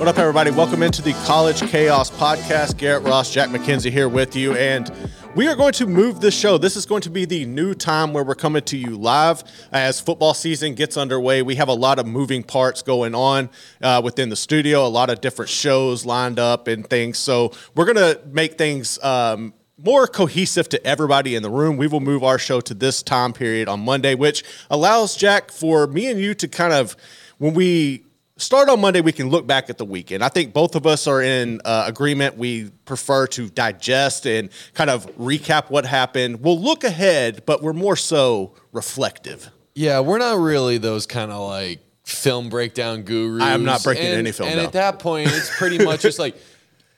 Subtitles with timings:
[0.00, 0.50] What up, everybody?
[0.50, 2.78] Welcome into the College Chaos Podcast.
[2.78, 4.54] Garrett Ross, Jack McKenzie here with you.
[4.54, 4.90] And
[5.34, 6.56] we are going to move the show.
[6.56, 10.00] This is going to be the new time where we're coming to you live as
[10.00, 11.42] football season gets underway.
[11.42, 13.50] We have a lot of moving parts going on
[13.82, 17.18] uh, within the studio, a lot of different shows lined up and things.
[17.18, 18.98] So we're going to make things.
[19.04, 21.78] Um, more cohesive to everybody in the room.
[21.78, 25.86] We will move our show to this time period on Monday, which allows Jack for
[25.86, 26.96] me and you to kind of,
[27.38, 28.04] when we
[28.40, 30.24] start on Monday, we can look back at the weekend.
[30.24, 32.36] I think both of us are in uh, agreement.
[32.36, 36.42] We prefer to digest and kind of recap what happened.
[36.42, 39.50] We'll look ahead, but we're more so reflective.
[39.74, 43.42] Yeah, we're not really those kind of like film breakdown gurus.
[43.42, 44.66] I am not breaking and, any film And down.
[44.66, 46.36] at that point, it's pretty much just like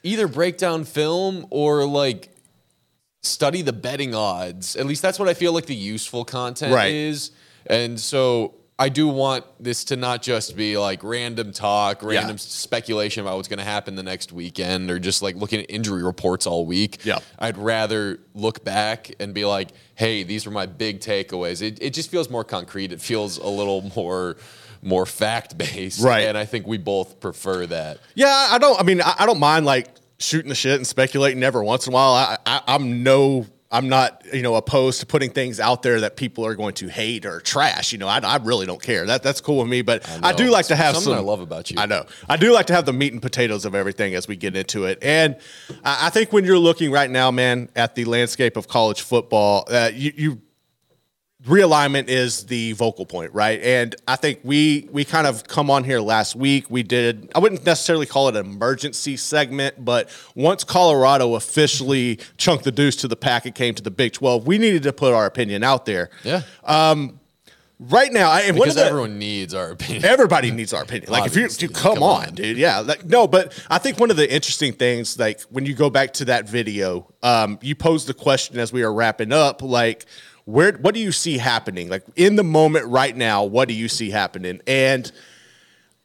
[0.03, 2.31] either break down film or like
[3.23, 4.75] study the betting odds.
[4.75, 6.93] At least that's what I feel like the useful content Right.
[6.93, 7.31] is.
[7.67, 12.37] And so I do want this to not just be like random talk, random Yeah.
[12.37, 16.03] speculation about what's going to happen the next weekend or just like looking at injury
[16.03, 17.05] reports all week.
[17.05, 17.19] Yeah.
[17.39, 21.63] I'd rather look back and be like, hey, these were my big takeaways.
[21.63, 22.93] It, it just feels more concrete.
[22.93, 24.37] It feels a little more
[24.85, 26.03] more fact based.
[26.03, 26.27] Right.
[26.27, 27.99] And I think we both prefer that.
[28.17, 28.81] Yeah, I don't.
[28.81, 31.93] I mean, I, I don't mind like shooting the shit and speculating every once in
[31.93, 32.15] a while.
[32.15, 33.47] I, I, I'm no.
[33.73, 36.89] I'm not, you know, opposed to putting things out there that people are going to
[36.89, 37.91] hate or trash.
[37.91, 39.07] You know, I, I really don't care.
[39.07, 39.81] That that's cool with me.
[39.81, 40.37] But I, know.
[40.37, 41.19] do like to have Something some.
[41.19, 41.79] I love about you.
[41.79, 42.05] I know.
[42.29, 44.85] I do like to have the meat and potatoes of everything as we get into
[44.85, 44.99] it.
[45.01, 45.37] And
[45.85, 49.65] I, I think when you're looking right now, man, at the landscape of college football,
[49.69, 50.41] uh, you, you
[51.45, 53.61] realignment is the vocal point, right?
[53.63, 56.71] And I think we we kind of come on here last week.
[56.71, 62.65] We did I wouldn't necessarily call it an emergency segment, but once Colorado officially chunked
[62.65, 64.47] the deuce to the Pac, it came to the Big Twelve.
[64.47, 66.11] We needed to put our opinion out there.
[66.23, 66.43] Yeah.
[67.85, 70.05] Right now, I, because the, everyone needs our opinion.
[70.05, 71.11] Everybody needs our opinion.
[71.11, 72.35] Like if you, dude, come, Come on, on.
[72.35, 72.57] dude.
[72.57, 72.79] Yeah.
[72.79, 76.13] Like, no, but I think one of the interesting things, like when you go back
[76.15, 80.07] to that video, um, you posed the question as we are wrapping up, like,
[80.45, 81.89] where what do you see happening?
[81.89, 84.61] Like in the moment right now, what do you see happening?
[84.67, 85.11] And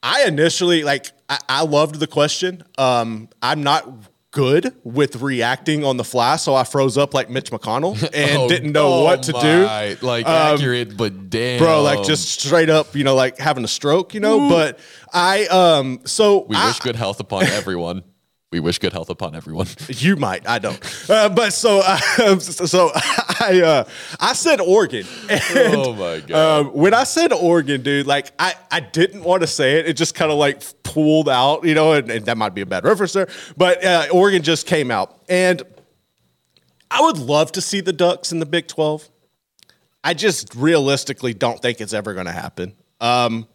[0.03, 2.64] I initially like I, I loved the question.
[2.78, 3.90] Um, I'm not
[4.31, 8.48] good with reacting on the fly, so I froze up like Mitch McConnell and Oh,
[8.48, 9.66] didn't know oh what to do.
[9.66, 13.64] my, Like Um, accurate, but damn, bro like just straight up you know like having
[13.64, 14.78] a stroke you know but
[15.12, 18.04] i um so We I- wish good health upon everyone.
[18.57, 19.68] We wish good health upon everyone.
[19.88, 20.79] you might i don't
[21.12, 23.84] uh, but so uh, so i uh
[24.19, 25.41] i said oregon and,
[25.75, 26.31] Oh my God.
[26.66, 29.94] um, when i said oregon dude like i i didn't want to say it it
[29.94, 32.84] just kind of like pulled out you know and, and that might be a bad
[32.84, 35.62] reference there but uh, oregon just came out and
[36.89, 39.07] i would love to see the ducks in the big 12
[40.03, 42.74] I just realistically don't think it's ever going to happen.
[43.01, 43.45] Um,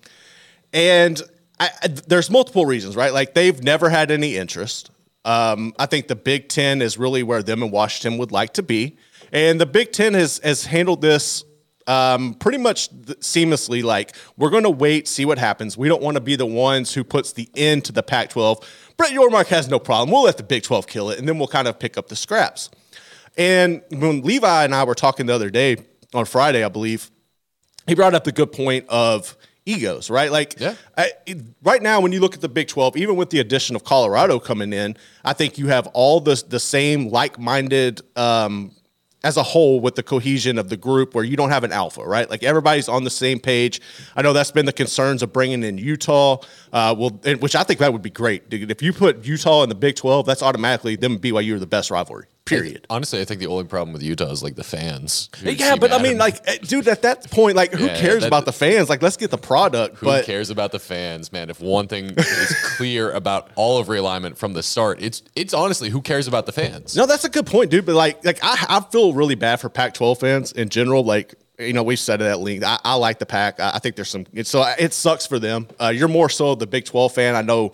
[0.72, 1.20] and
[1.62, 3.12] I, there's multiple reasons, right?
[3.12, 4.90] Like they've never had any interest.
[5.24, 8.62] Um, I think the Big Ten is really where them and Washington would like to
[8.62, 8.96] be,
[9.32, 11.44] and the Big Ten has has handled this
[11.86, 13.84] um, pretty much th- seamlessly.
[13.84, 15.76] Like we're going to wait, see what happens.
[15.78, 18.64] We don't want to be the ones who puts the end to the Pac-12.
[18.96, 20.10] Brett Yormark has no problem.
[20.10, 22.16] We'll let the Big 12 kill it, and then we'll kind of pick up the
[22.16, 22.70] scraps.
[23.36, 25.76] And when Levi and I were talking the other day
[26.12, 27.10] on Friday, I believe,
[27.86, 29.36] he brought up the good point of
[29.66, 30.30] egos, right?
[30.30, 30.74] Like, Yeah.
[30.96, 31.12] I,
[31.62, 34.38] right now, when you look at the Big 12, even with the addition of Colorado
[34.38, 38.72] coming in, I think you have all the, the same like minded, um,
[39.24, 42.02] as a whole, with the cohesion of the group where you don't have an alpha,
[42.04, 42.28] right?
[42.28, 43.80] Like everybody's on the same page.
[44.16, 46.38] I know that's been the concerns of bringing in Utah,
[46.72, 48.42] uh, well, which I think that would be great.
[48.50, 51.92] If you put Utah in the Big 12, that's automatically them BYU are the best
[51.92, 52.26] rivalry.
[52.44, 52.86] Period.
[52.90, 55.30] Honestly, I think the only problem with Utah is like the fans.
[55.42, 58.26] Yeah, but I mean, like, eh, dude, at that point, like, who Yeah, cares that-
[58.26, 58.88] about the fans?
[58.90, 59.98] Like, let's get the product.
[59.98, 61.50] Who but cares about the fans, man?
[61.50, 65.88] If one thing is clear about all of realignment from the start, it's it's honestly
[65.90, 66.96] who cares about the fans?
[66.96, 67.86] No, that's a good point, dude.
[67.86, 71.04] But like, like I, I feel really bad for Pac-12 fans in general.
[71.04, 72.64] Like, you know, we've said it at length.
[72.64, 73.60] I, I like the Pac.
[73.60, 74.26] I, I think there's some.
[74.32, 75.68] It's, so it sucks for them.
[75.80, 77.36] Uh, you're more so the Big 12 fan.
[77.36, 77.70] I know.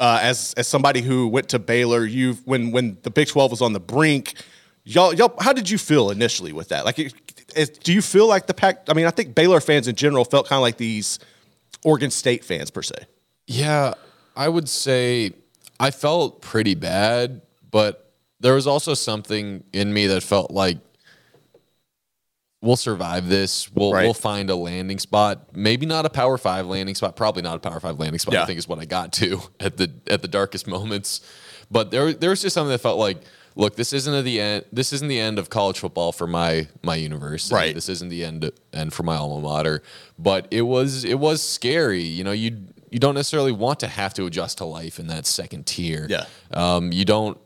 [0.00, 3.62] Uh, as as somebody who went to Baylor, you when when the Big 12 was
[3.62, 4.34] on the brink,
[4.84, 5.34] y'all y'all.
[5.40, 6.84] How did you feel initially with that?
[6.84, 8.88] Like, do you feel like the Pac?
[8.88, 11.18] I mean, I think Baylor fans in general felt kind of like these
[11.84, 12.94] Oregon State fans per se.
[13.46, 13.94] Yeah,
[14.36, 15.32] I would say
[15.80, 20.78] I felt pretty bad, but there was also something in me that felt like
[22.60, 23.72] we'll survive this.
[23.72, 24.04] We'll Right.
[24.04, 25.48] we'll find a landing spot.
[25.54, 27.16] Maybe not a power five landing spot.
[27.16, 28.34] Probably not a power five landing spot.
[28.34, 28.42] Yeah.
[28.42, 31.20] I think is what I got to at the at the darkest moments.
[31.70, 33.18] But there there was just something that felt like,
[33.54, 34.64] look, this isn't the end.
[34.72, 37.54] This isn't the end of college football for my my university.
[37.54, 37.74] Right.
[37.74, 39.82] This isn't the end end for my alma mater.
[40.18, 42.02] But it was it was scary.
[42.02, 42.56] You know, you
[42.90, 46.06] you don't necessarily want to have to adjust to life in that second tier.
[46.08, 46.24] Yeah.
[46.52, 47.38] Um, you don't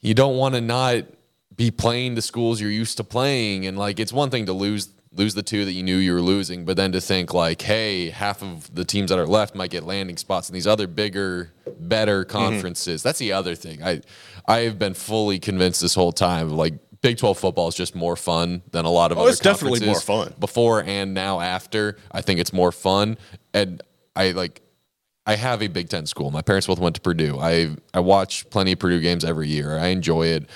[0.00, 1.04] you don't want to not
[1.60, 4.88] be playing the schools you're used to playing and like it's one thing to lose
[5.12, 8.08] lose the two that you knew you were losing but then to think like hey
[8.08, 11.52] half of the teams that are left might get landing spots in these other bigger
[11.78, 12.30] better Mm-hmm.
[12.38, 14.00] conferences that's the other thing i
[14.48, 18.62] i've been fully convinced this whole time like big 12 football is just more fun
[18.70, 20.32] than a lot of Oh, other it's definitely more fun.
[20.40, 23.18] before and now after i think it's more fun
[23.52, 23.82] and
[24.16, 24.62] i like
[25.26, 26.30] I have a Big Ten school.
[26.32, 27.38] My parents both went to Purdue.
[27.38, 29.78] I I watch plenty of Purdue games every year.
[29.78, 30.48] I enjoy it.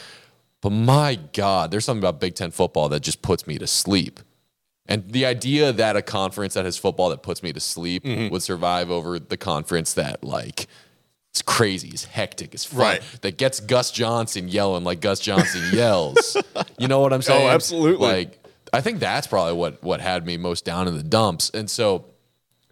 [0.64, 4.18] But my God, there's something about Big Ten football that just puts me to sleep.
[4.86, 8.32] And the idea that a conference that has football that puts me to sleep Mm-hmm.
[8.32, 10.66] would survive over the conference that like
[11.32, 13.02] it's crazy, it's hectic, it's fun, Right.
[13.20, 16.34] that gets Gus Johnson yelling like Gus Johnson yells.
[16.78, 17.46] You know what I'm saying?
[17.46, 18.06] Oh, absolutely.
[18.08, 21.50] Like I think that's probably what what had me most down in the dumps.
[21.52, 22.06] And so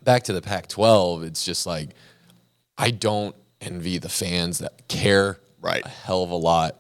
[0.03, 1.91] back to the Pac-12, it's just like
[2.79, 5.85] I don't envy the fans that care Right.
[5.85, 6.79] a hell of a lot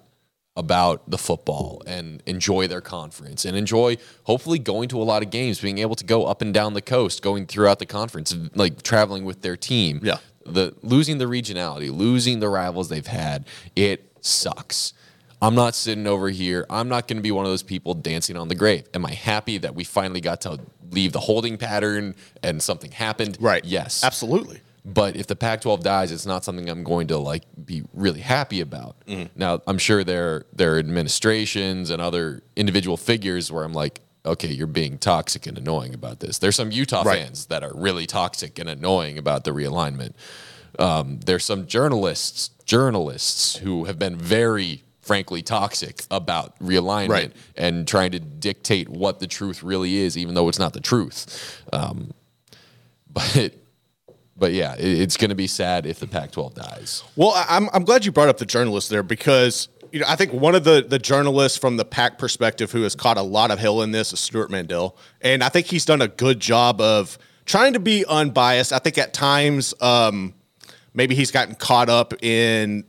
[0.57, 5.31] about the football and enjoy their conference and enjoy hopefully going to a lot of
[5.31, 8.83] games, being able to go up and down the coast, going throughout the conference, like
[8.83, 10.01] traveling with their team.
[10.03, 10.19] Yeah.
[10.45, 13.47] The losing the regionality, losing the rivals they've had,
[13.77, 14.93] it sucks.
[15.41, 16.67] I'm not sitting over here.
[16.69, 18.85] I'm not going to be one of those people dancing on the grave.
[18.95, 20.61] Am I happy that we finally got to
[20.91, 23.39] leave the holding pattern and something happened?
[23.41, 23.65] Right.
[23.65, 24.05] Yes.
[24.05, 24.61] Absolutely.
[24.85, 28.61] But if the Pac-12 dies, it's not something I'm going to like be really happy
[28.61, 28.97] about.
[29.37, 34.49] Now, I'm sure there there are administrations and other individual figures where I'm like, okay,
[34.49, 36.39] you're being toxic and annoying about this.
[36.39, 37.19] There's some Utah Right.
[37.23, 40.15] fans that are really toxic and annoying about the realignment.
[40.79, 47.33] Um, there's some journalists journalists who have been very frankly toxic about realignment Right.
[47.57, 51.61] and trying to dictate what the truth really is, even though it's not the truth.
[51.73, 52.13] Um,
[53.13, 53.53] but
[54.43, 57.05] but yeah, it, it's going to be sad if the Pac-12 dies.
[57.15, 60.33] Well, I'm I'm glad you brought up the journalist there because you know I think
[60.33, 63.61] one of the the journalists from the PAC perspective who has caught a lot of
[63.61, 67.19] hell in this is Stewart Mandel, and I think he's done a good job of
[67.45, 68.73] trying to be unbiased.
[68.73, 70.35] I think at times um,
[70.93, 72.83] maybe he's gotten caught up in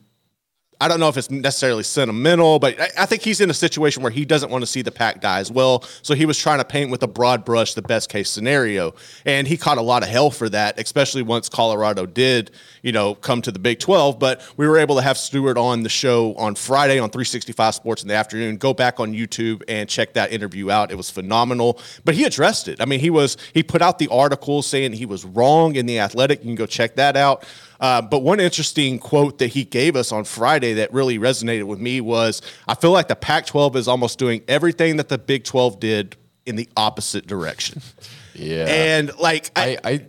[0.84, 4.04] I don't know if it's necessarily sentimental, but I, I think he's in a situation
[4.04, 5.86] where he doesn't want to see the Pac die as well.
[6.02, 8.94] So he was trying to paint with a broad brush the best case scenario,
[9.26, 13.16] and he caught a lot of hell for that, especially once Colorado did, you know,
[13.16, 14.20] come to the Big Twelve.
[14.20, 18.02] But we were able to have Stewart on the show on Friday on 365 Sports
[18.02, 18.58] in the afternoon.
[18.58, 21.80] Go back on YouTube and check that interview out; it was phenomenal.
[22.04, 22.82] But he addressed it.
[22.82, 26.00] I mean, he was he put out the article saying he was wrong in the
[26.00, 26.40] Athletic.
[26.40, 27.46] You can go check that out.
[27.84, 31.80] Uh, but one interesting quote that he gave us on Friday that really resonated with
[31.80, 35.44] me was I feel like the Pac 12 is almost doing everything that the Big
[35.44, 37.82] 12 did in the opposite direction.
[38.36, 38.66] Yeah.
[38.68, 40.06] And like, I, I, I,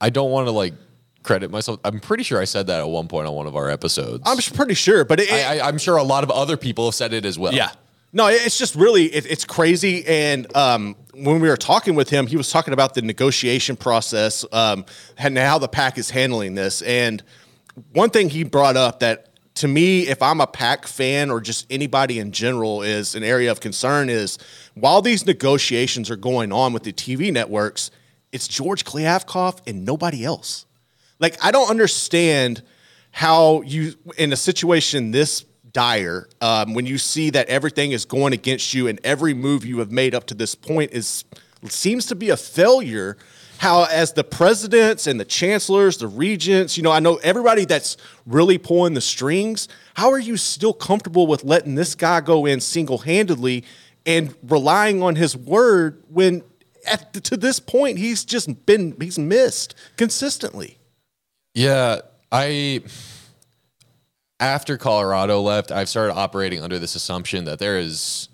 [0.00, 0.74] I don't want to like
[1.24, 1.80] credit myself.
[1.82, 4.22] I'm pretty sure I said that at one point on one of our episodes.
[4.24, 6.94] I'm pretty sure, but it, I, I, I'm sure a lot of other people have
[6.94, 7.52] said it as well.
[7.52, 7.72] Yeah.
[8.12, 10.06] No, it's just really it, it's crazy.
[10.06, 10.94] And um,
[11.24, 14.84] when we were talking with him, he was talking about the negotiation process um,
[15.16, 16.82] and how the Pac is handling this.
[16.82, 17.22] And
[17.92, 21.66] one thing he brought up that to me, if I'm a Pac fan or just
[21.68, 24.38] anybody in general, is an area of concern is
[24.74, 27.90] while these negotiations are going on with the TV networks,
[28.30, 30.66] it's George Kliavkoff and nobody else.
[31.18, 32.62] Like I don't understand
[33.10, 38.32] how you in a situation this dire um, when you see that everything is going
[38.32, 41.24] against you and every move you have made up to this point is
[41.66, 43.16] seems to be a failure
[43.58, 47.96] how as the presidents and the chancellors, the regents, you know, I know everybody that's
[48.24, 49.68] really pulling the strings.
[49.94, 53.64] How are you still comfortable with letting this guy go in single handedly
[54.06, 56.44] and relying on his word when
[56.86, 60.78] at, to this point he's just been he's missed consistently?
[61.54, 62.82] Yeah, I
[64.40, 68.28] after Colorado left, I've started operating under this assumption that there is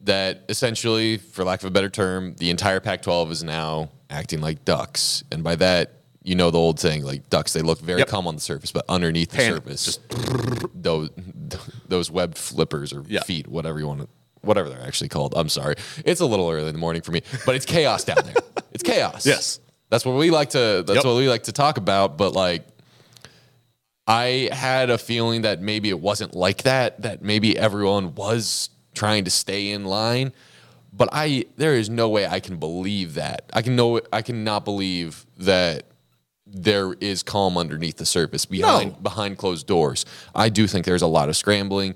[0.00, 4.64] that essentially, for lack of a better term, the entire Pac-12 is now acting like
[4.64, 5.92] ducks, and by that,
[6.24, 8.08] you know the old saying, like ducks, they look very Yep.
[8.08, 9.98] calm on the surface, but underneath the surface,
[10.74, 11.10] those
[11.88, 13.22] those webbed flippers or Yeah.
[13.22, 14.08] feet, whatever you want to.
[14.42, 15.34] Whatever they're actually called.
[15.36, 15.76] I'm sorry.
[16.04, 18.34] It's a little early in the morning for me, but it's chaos down there.
[18.72, 19.24] It's chaos.
[19.24, 19.60] Yes.
[19.88, 21.04] That's what we like to that's Yep.
[21.04, 22.66] what we like to talk about, but like
[24.06, 29.24] I had a feeling that maybe it wasn't like that, that maybe everyone was trying
[29.24, 30.32] to stay in line.
[30.92, 33.48] But I there is no way I can believe that.
[33.52, 35.84] I can know I cannot believe that
[36.46, 38.98] there is calm underneath the surface behind No.
[38.98, 40.04] behind closed doors.
[40.34, 41.94] I do think there's a lot of scrambling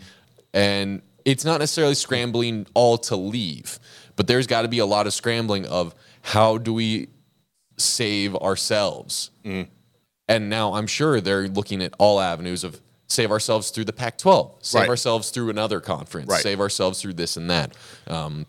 [0.54, 3.78] and it's not necessarily scrambling all to leave,
[4.14, 7.08] but there's got to be a lot of scrambling of how do we
[7.76, 9.30] save ourselves?
[9.44, 9.66] Mm.
[10.28, 14.18] And now I'm sure they're looking at all avenues of save ourselves through the Pac
[14.18, 14.88] 12, save Right.
[14.88, 16.42] ourselves through another conference, Right.
[16.42, 17.72] save ourselves through this and that.
[18.08, 18.46] Um,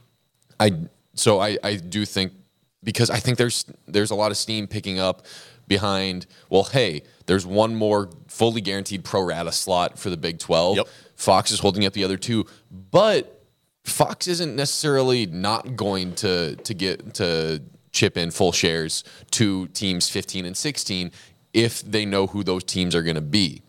[0.59, 0.71] I
[1.13, 2.33] so I, I do think
[2.83, 5.25] because I think there's there's a lot of steam picking up
[5.67, 10.77] behind well hey there's one more fully guaranteed pro rata slot for the Big 12
[10.77, 10.87] Yep.
[11.15, 12.45] Fox is holding up the other two
[12.91, 13.43] but
[13.83, 20.07] Fox isn't necessarily not going to to get to chip in full shares to teams
[20.09, 21.11] 15 and 16
[21.53, 23.61] if they know who those teams are going to be.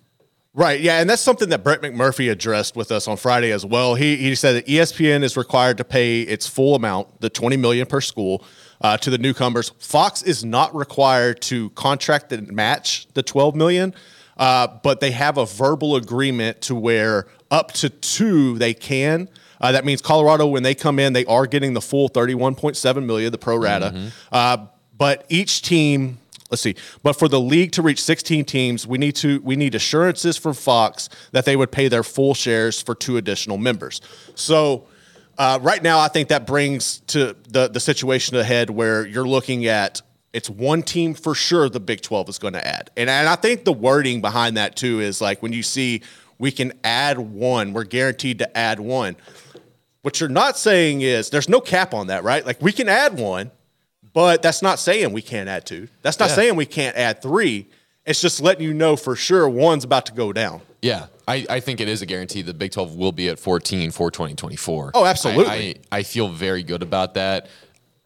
[0.55, 0.81] Right.
[0.81, 3.95] Yeah, and that's something that Brett McMurphy addressed with us on Friday as well.
[3.95, 7.87] He he said that ESPN is required to pay its full amount, the twenty million
[7.87, 8.43] per school,
[8.81, 9.71] uh, to the newcomers.
[9.79, 13.95] Fox is not required to contract and match the twelve million,
[14.37, 19.29] uh, but they have a verbal agreement to where up to two they can.
[19.61, 22.77] Uh, that means Colorado, when they come in, they are getting the full thirty-one point
[22.77, 24.11] seven million, the pro rata.
[24.33, 24.67] Uh,
[24.97, 26.19] but each team
[26.51, 26.75] let's see.
[27.03, 30.55] But for the league to reach 16 teams, we need to we need assurances from
[30.55, 34.01] Fox that they would pay their full shares for two additional members.
[34.35, 34.87] So
[35.37, 39.67] uh, right now, I think that brings to the the situation ahead where you're looking
[39.67, 40.03] at
[40.33, 43.37] it's one team for sure the Big 12 is going to add, and and I
[43.37, 46.03] think the wording behind that too is like when you see
[46.39, 49.17] we can add one, we're guaranteed to add one.
[50.03, 52.47] What you're not saying is there's no cap on that, right?
[52.47, 53.51] Like we can add one,
[54.13, 55.89] but that's not saying we can't add two.
[56.03, 56.35] That's not Yeah.
[56.37, 57.67] saying we can't add three.
[58.07, 60.63] It's just letting you know for sure one's about to go down.
[60.81, 63.91] Yeah, I, I think it is a guarantee the Big 12 will be at 14
[63.91, 64.93] for 2024.
[64.95, 65.47] Oh, absolutely.
[65.47, 65.57] I,
[65.93, 67.49] I, I feel very good about that.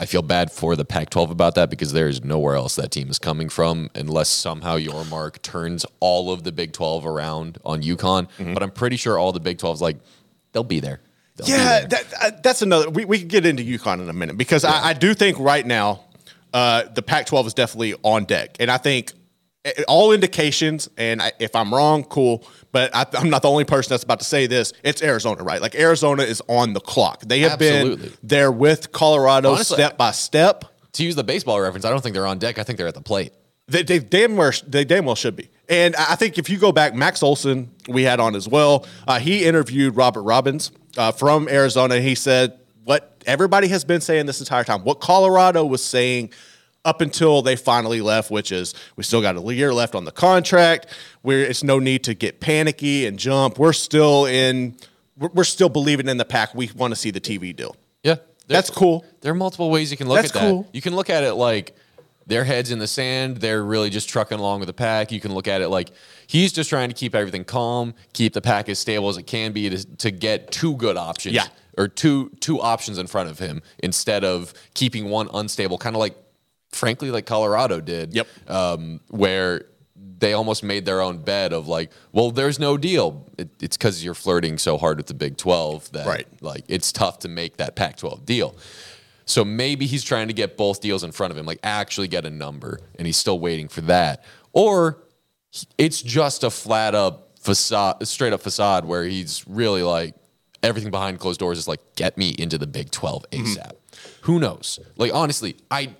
[0.00, 2.90] I feel bad for the Pac 12 about that because there is nowhere else that
[2.90, 7.82] team is coming from unless somehow Yormark turns all of the Big 12 around on
[7.82, 8.28] UConn.
[8.38, 8.54] Mm-hmm.
[8.54, 9.98] But I'm pretty sure all the Big 12's like,
[10.50, 11.00] they'll be there.
[11.42, 12.90] They'll Yeah, that, uh, that's another.
[12.90, 15.66] We, we can get into UConn in a minute because I, I do think right
[15.66, 16.04] now
[16.52, 19.12] uh, the Pac-12 is definitely on deck, and I think
[19.64, 20.88] uh, all indications.
[20.96, 22.44] And I, if I'm wrong, cool.
[22.72, 24.72] But I, I'm not the only person that's about to say this.
[24.82, 25.60] It's Arizona, right?
[25.60, 27.22] Like Arizona is on the clock.
[27.22, 28.08] They have Absolutely.
[28.08, 30.64] been there with Colorado Honestly, step by step.
[30.92, 32.58] to use the baseball reference, I don't think they're on deck.
[32.58, 33.32] I think they're at the plate.
[33.68, 35.48] They, they damn well, they damn well should be.
[35.68, 38.86] And I I think if you go back, Max Olson, we had on as well.
[39.06, 42.00] Uh, he interviewed Robert Robbins uh, from Arizona.
[42.00, 46.32] He said what everybody has been saying this entire time, what Colorado was saying
[46.84, 50.12] up until they finally left, which is we still got a year left on the
[50.12, 50.86] contract.
[51.22, 53.58] Where it's no need to get panicky and jump.
[53.58, 54.76] We're still in.
[55.16, 56.54] We're, still believing in the Pac.
[56.54, 57.76] We want to see the TV deal.
[58.02, 58.16] Yeah.
[58.48, 59.04] That's cool.
[59.20, 60.48] There are multiple ways you can look That's at that.
[60.48, 60.68] cool.
[60.72, 61.76] You can look at it like
[62.26, 63.38] their heads in the sand.
[63.38, 65.10] They're really just trucking along with the Pac.
[65.12, 65.90] You can look at it like
[66.26, 69.52] he's just trying to keep everything calm, keep the Pac as stable as it can
[69.52, 71.34] be to, to get two good options.
[71.34, 71.46] Yeah.
[71.78, 76.00] Or two two options in front of him instead of keeping one unstable, kind of
[76.00, 76.14] like,
[76.70, 78.12] frankly, like Colorado did.
[78.14, 78.26] Yep.
[78.46, 79.64] Um, where
[80.18, 83.26] they almost made their own bed of like, well, there's no deal.
[83.38, 86.28] It, it's because you're flirting so hard with the Big 12 that Right.
[86.42, 88.54] like it's tough to make that Pac 12 deal.
[89.24, 92.24] So maybe he's trying to get both deals in front of him, like actually get
[92.24, 94.24] a number, and he's still waiting for that.
[94.52, 95.02] Or
[95.78, 100.14] it's just a flat up facade, straight up facade where he's really like
[100.62, 103.72] everything behind closed doors is like, get me into the Big 12 ASAP.
[104.22, 104.78] Who knows?
[104.96, 105.94] Like, honestly, I.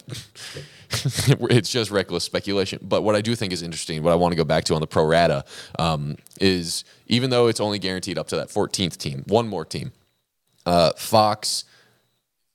[0.90, 2.78] it's just reckless speculation.
[2.82, 4.80] But what I do think is interesting, what I want to go back to on
[4.80, 5.44] the pro rata,
[5.78, 9.92] um, is even though it's only guaranteed up to that 14th team, one more team,
[10.66, 11.64] uh, Fox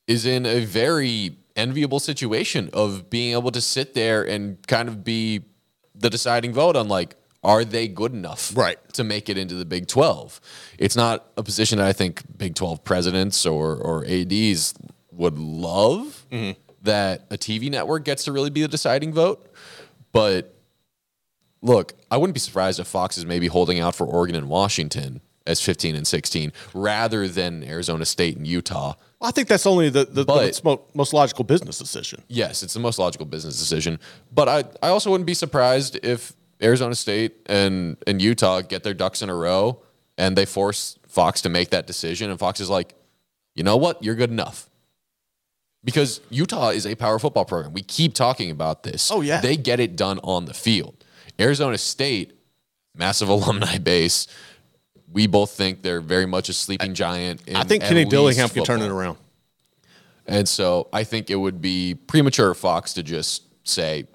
[0.07, 5.03] is in a very enviable situation of being able to sit there and kind of
[5.03, 5.41] be
[5.95, 8.77] the deciding vote on like are they good enough Right.
[8.93, 10.41] to make it into the Big 12?
[10.77, 14.73] It's not a position that I think Big 12 presidents or or ADs
[15.11, 16.59] would love mm-hmm.
[16.83, 19.51] that a TV network gets to really be the deciding vote,
[20.11, 20.53] but
[21.61, 25.21] look, I wouldn't be surprised if Fox is maybe holding out for Oregon and Washington
[25.45, 28.93] as 15 and 16 rather than Arizona State and Utah.
[29.19, 32.23] I think that's only the, the, But- the most logical business decision.
[32.27, 33.99] Yes, it's the most logical business decision.
[34.31, 38.93] But I, I also wouldn't be surprised if Arizona State and, and Utah get their
[38.93, 39.81] ducks in a row
[40.17, 42.29] and they force Fox to make that decision.
[42.29, 42.93] And Fox is like,
[43.55, 44.03] you know what?
[44.03, 44.69] You're good enough.
[45.83, 47.73] Because Utah is a power football program.
[47.73, 49.09] We keep talking about this.
[49.11, 49.39] Oh, yeah.
[49.41, 51.05] They get it done on the field.
[51.39, 52.33] Arizona State,
[52.95, 54.27] massive alumni base.
[55.17, 57.41] We both think they're very much a sleeping giant.
[57.47, 59.17] In I think Kenny Dillingham can turn it around.
[60.27, 64.05] And so I think it would be premature of Fox to just say,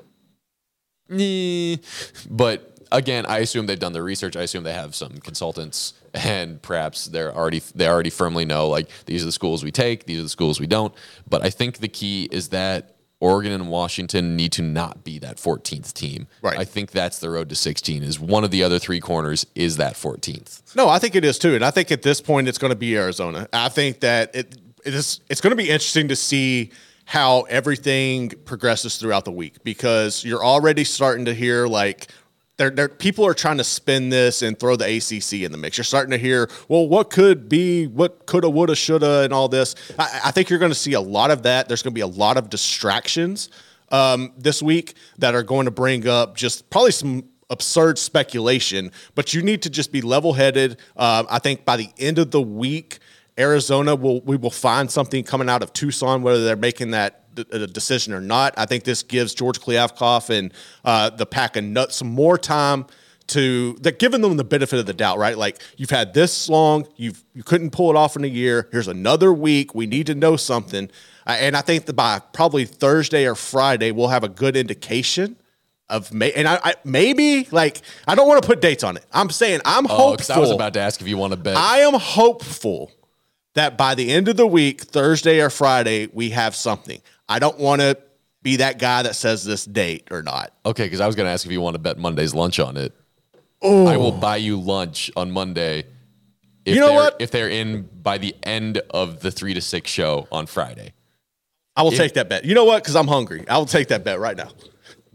[1.08, 1.82] "Nah."
[2.30, 4.36] but again, I assume they've done their research.
[4.36, 8.88] I assume they have some consultants, and perhaps they're already they already firmly know like
[9.06, 10.94] these are the schools we take, these are the schools we don't.
[11.28, 12.91] But I think the key is that
[13.22, 16.26] Oregon and Washington need to not be that 14th team.
[16.42, 16.58] Right.
[16.58, 18.02] I think that's the road to 16.
[18.02, 20.74] Is one of the other three corners is that 14th.
[20.74, 22.76] No, I think it is too, and I think at this point it's going to
[22.76, 23.48] be Arizona.
[23.52, 26.72] I think that it it is it's going to be interesting to see
[27.04, 32.08] how everything progresses throughout the week because you're already starting to hear like.
[32.62, 35.76] There, there, people are trying to spin this and throw the ACC in the mix.
[35.76, 39.74] You're starting to hear, well, what could be, what coulda, woulda, shoulda, and all this.
[39.98, 41.66] I, I think you're going to see a lot of that.
[41.66, 43.48] There's going to be a lot of distractions
[43.90, 49.34] um, this week that are going to bring up just probably some absurd speculation, but
[49.34, 50.78] you need to just be level headed.
[50.96, 53.00] Uh, I think by the end of the week,
[53.36, 57.66] Arizona will we will find something coming out of Tucson, whether they're making that a
[57.66, 58.54] decision or not.
[58.56, 60.52] I think this gives George Kliavkoff and
[60.84, 62.86] uh, the Pac a nut some more time
[63.28, 65.38] to that giving them the benefit of the doubt, right?
[65.38, 68.68] Like you've had this long, you've you couldn't pull it off in a year.
[68.72, 69.74] Here's another week.
[69.74, 70.90] We need to know something,
[71.26, 75.36] uh, and I think that by probably Thursday or Friday, we'll have a good indication
[75.88, 79.04] of may and I, I maybe like I don't want to put dates on it.
[79.12, 80.34] I'm saying I'm Oh, hopeful.
[80.34, 81.56] I was about to ask if you want to bet.
[81.56, 82.90] I am hopeful
[83.54, 87.00] that by the end of the week, Thursday or Friday, we have something.
[87.28, 87.96] I don't want to
[88.42, 90.52] be that guy that says this date or not.
[90.66, 92.76] Okay, because I was going to ask if you want to bet Monday's lunch on
[92.76, 92.92] it.
[93.60, 93.86] Oh.
[93.86, 95.84] I will buy you lunch on Monday.
[96.64, 97.16] If You know they're, what?
[97.20, 100.92] If they're in by the end of the three to six show on Friday.
[101.76, 102.44] I will take that bet.
[102.44, 102.82] You know what?
[102.82, 103.44] Because I'm hungry.
[103.48, 104.50] I will take that bet right now.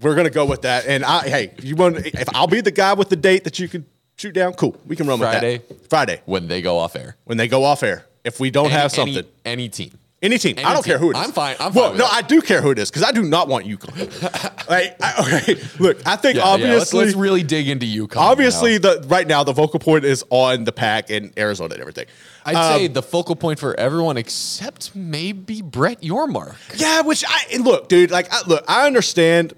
[0.01, 0.85] We're gonna go with that.
[0.87, 1.97] And I, hey, you want?
[1.97, 4.75] If I'll be the guy with the date that you can shoot down, cool.
[4.85, 5.59] We can run Friday?
[5.59, 5.89] with that.
[5.89, 7.15] Friday when they go off air.
[7.25, 8.05] when they go off air.
[8.23, 9.97] If we don't have something, Any, any team.
[10.19, 10.55] Any team.
[10.57, 10.91] Any I don't team.
[10.93, 11.23] care who it is.
[11.23, 12.11] I'm fine- I'm fine no, that.
[12.13, 14.67] I do care who it is because I do not want UConn.
[14.69, 18.17] like, I, okay, look, I think Yeah, yeah, let's, obviously, let's really dig into UConn.
[18.17, 18.95] obviously, now.
[18.95, 22.07] the right now the focal point is on the Pac in Arizona and everything.
[22.45, 26.55] I'd Um, say the focal point for everyone except maybe Brett Yormark.
[26.75, 28.09] Yeah, which I and look, dude.
[28.09, 29.53] Like, I, look, I understand,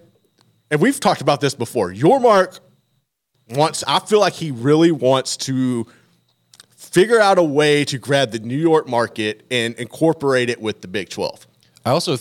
[0.69, 1.89] and we've talked about this before.
[1.93, 2.59] Yormark
[3.51, 3.81] wants.
[3.87, 5.87] I feel like he really wants to
[6.91, 10.87] figure out a way to grab the New York market and incorporate it with the
[10.87, 11.47] Big Twelve.
[11.85, 12.17] I also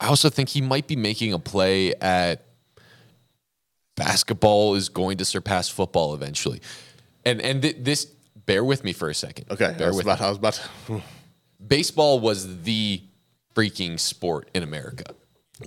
[0.00, 2.44] I also think he might be making a play at
[3.96, 6.60] basketball is going to surpass football eventually.
[7.24, 8.06] And and th- this
[8.46, 9.46] bear with me for a second.
[9.50, 10.26] Okay, Bear with about, me.
[10.26, 10.54] I was about
[10.86, 11.02] to.
[11.66, 13.02] Baseball was the
[13.54, 15.14] freaking sport in America.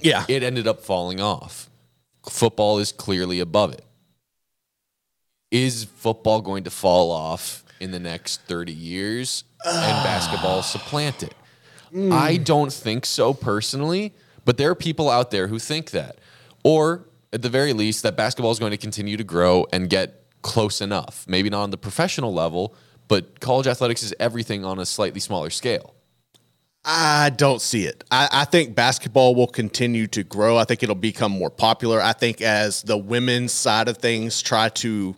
[0.01, 1.67] Yeah, It ended up falling off.
[2.29, 3.83] Football is clearly above it.
[5.49, 11.33] Is football going to fall off in the next 30 years and basketball supplant it?
[12.11, 14.13] I don't think so personally,
[14.45, 16.17] but there are people out there who think that.
[16.63, 20.23] Or at the very least, that basketball is going to continue to grow and get
[20.41, 21.25] close enough.
[21.27, 22.75] Maybe not on the professional level,
[23.07, 25.95] but college athletics is everything on a slightly smaller scale.
[26.85, 28.03] I don't see it.
[28.09, 30.57] I, I think basketball will continue to grow.
[30.57, 32.01] I think it'll become more popular.
[32.01, 35.15] I think as the women's side of things try to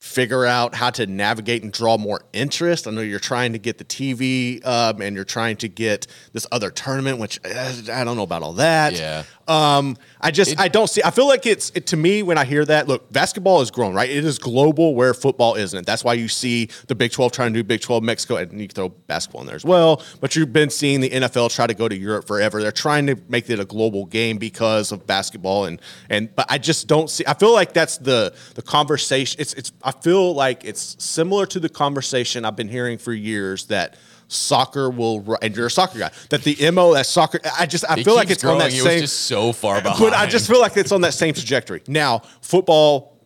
[0.00, 2.88] figure out how to navigate and draw more interest.
[2.88, 6.46] I know you're trying to get the TV um, and you're trying to get this
[6.50, 8.94] other tournament, which uh, I don't know about all that.
[8.94, 9.24] Yeah.
[9.50, 11.02] Um, I just I don't see.
[11.04, 12.86] I feel like it's it, to me when I hear that.
[12.86, 14.08] Look, basketball has grown, right?
[14.08, 15.86] It is global where football isn't.
[15.86, 18.68] That's why you see the Big Twelve trying to do Big Twelve Mexico, and you
[18.68, 20.04] can throw basketball in there as well.
[20.20, 22.62] But you've been seeing the NFL try to go to Europe forever.
[22.62, 26.58] They're trying to make it a global game because of basketball, and and but I
[26.58, 27.24] just don't see.
[27.26, 29.40] I feel like that's the the conversation.
[29.40, 29.72] It's it's.
[29.82, 33.96] I feel like it's similar to the conversation I've been hearing for years that
[34.32, 37.40] soccer will, and you're a soccer guy, that the mo that soccer.
[37.58, 38.72] I just I It feel like it's on that.
[38.72, 39.00] It same.
[39.00, 40.00] just so far behind.
[40.10, 41.82] But I just feel like it's on that same trajectory.
[41.88, 43.18] Now, football,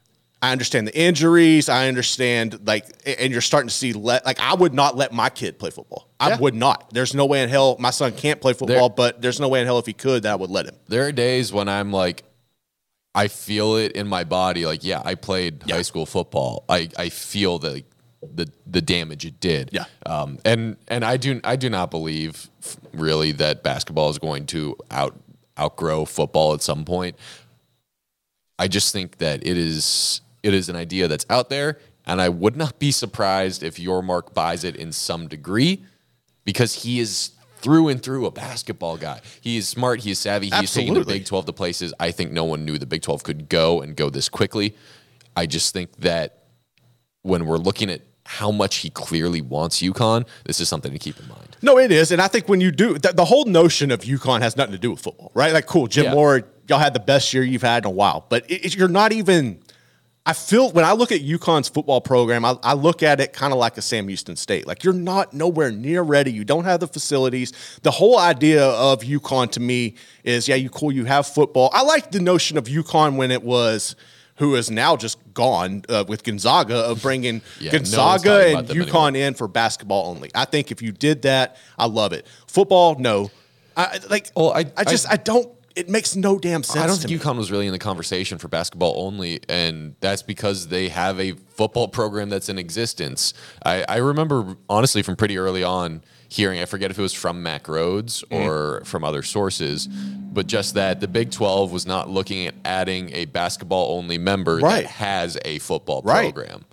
[0.43, 1.69] I understand the injuries.
[1.69, 5.31] I understand like, and you're starting to see let like I would not let my
[5.31, 6.09] kid play football.
[6.21, 6.39] I Yeah.
[6.39, 6.91] would not.
[6.93, 9.61] There's no way in hell my son can't play football, There- but there's no way
[9.61, 10.77] in hell if he could that I would let him.
[10.89, 12.25] there are days when I'm like,
[13.15, 14.67] I feel it in my body.
[14.67, 16.65] Like, yeah, I played high school football.
[16.69, 17.85] I, I feel the
[18.33, 19.71] the the damage it did.
[19.73, 19.85] Yeah.
[20.07, 20.39] Um.
[20.45, 22.49] And and I do I do not believe
[22.93, 25.19] really that basketball is going to out
[25.59, 27.17] outgrow football at some point.
[28.59, 32.29] I just think that it is it is an idea that's out there, and I
[32.29, 35.85] would not be surprised if Yormark buys it in some degree
[36.45, 37.31] because he is
[37.65, 39.21] through and through a basketball guy.
[39.41, 40.01] He is smart.
[40.01, 40.51] He is savvy.
[40.51, 43.23] He's taking the Big 12 to places I think no one knew the Big 12
[43.23, 44.77] could go and go this quickly.
[45.35, 46.45] I just think that
[47.23, 51.19] when we're looking at how much he clearly wants UConn, this is something to keep
[51.21, 51.57] in mind.
[51.63, 54.41] No, it is, and I think when you do, the, the whole notion of UConn
[54.41, 55.53] has nothing to do with football, right?
[55.53, 56.15] Like, cool, Jim Yeah.
[56.15, 58.89] Mora, y'all had the best year you've had in a while, but it, it- you're
[58.89, 59.61] not even.
[60.27, 63.53] I feel when I look at UConn's football program, I, I look at it kind
[63.53, 64.67] of like a Sam Houston State.
[64.67, 66.33] Like you're not nowhere near ready.
[66.33, 67.53] You don't have the facilities.
[67.83, 71.69] The whole idea of UConn to me is, yeah, you cool, you have football.
[71.75, 73.97] I like the notion of UConn when it was.
[74.39, 79.09] Who is now just gone uh, with Gonzaga of bringing Yeah, Gonzaga talking and UConn
[79.09, 79.29] anymore.
[79.29, 80.31] in for basketball only.
[80.35, 82.27] I think if you did that, I love it.
[82.49, 83.31] Football, no.
[83.77, 84.31] I like.
[84.37, 85.49] Well, I- I just I, don't.
[85.77, 86.85] It makes no damn sense.
[86.85, 87.19] I don't think me.
[87.19, 91.33] UConn was really in the conversation for basketball only, and that's because they have a
[91.33, 93.35] football program that's in existence.
[93.65, 96.03] I, I remember honestly from pretty early on
[96.35, 98.45] hearing, I forget if it was from Mack Rhoades Mm.
[98.47, 103.13] or from other sources, but just that the Big 12 was not looking at adding
[103.15, 104.83] a basketball only member Right.
[104.83, 106.23] that has a football Right.
[106.23, 106.65] program.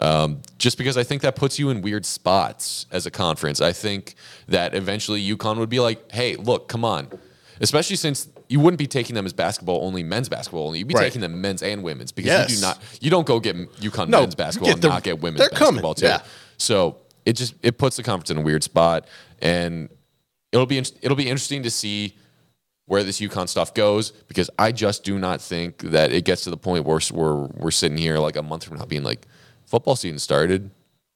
[0.00, 3.60] Um, just because I think that puts you in weird spots as a conference.
[3.60, 4.14] I think
[4.46, 7.08] that eventually UConn would be like, hey, look, come on.
[7.60, 10.78] Especially since you wouldn't be taking them as basketball only, men's basketball only.
[10.78, 11.04] You'd be Right.
[11.04, 14.20] taking them men's and women's because you do not, you don't go get UConn No,
[14.20, 16.06] men's basketball get and the- not get women's they're coming, basketball too.
[16.06, 16.20] yeah.
[16.58, 16.96] So
[17.28, 19.06] it just it puts the conference in a weird spot,
[19.40, 19.90] and
[20.50, 22.16] it'll be it'll be interesting to see
[22.86, 26.50] where this UConn stuff goes because I just do not think that it gets to
[26.50, 29.26] the point where we're we're sitting here like a month from now being like
[29.66, 30.70] football season started.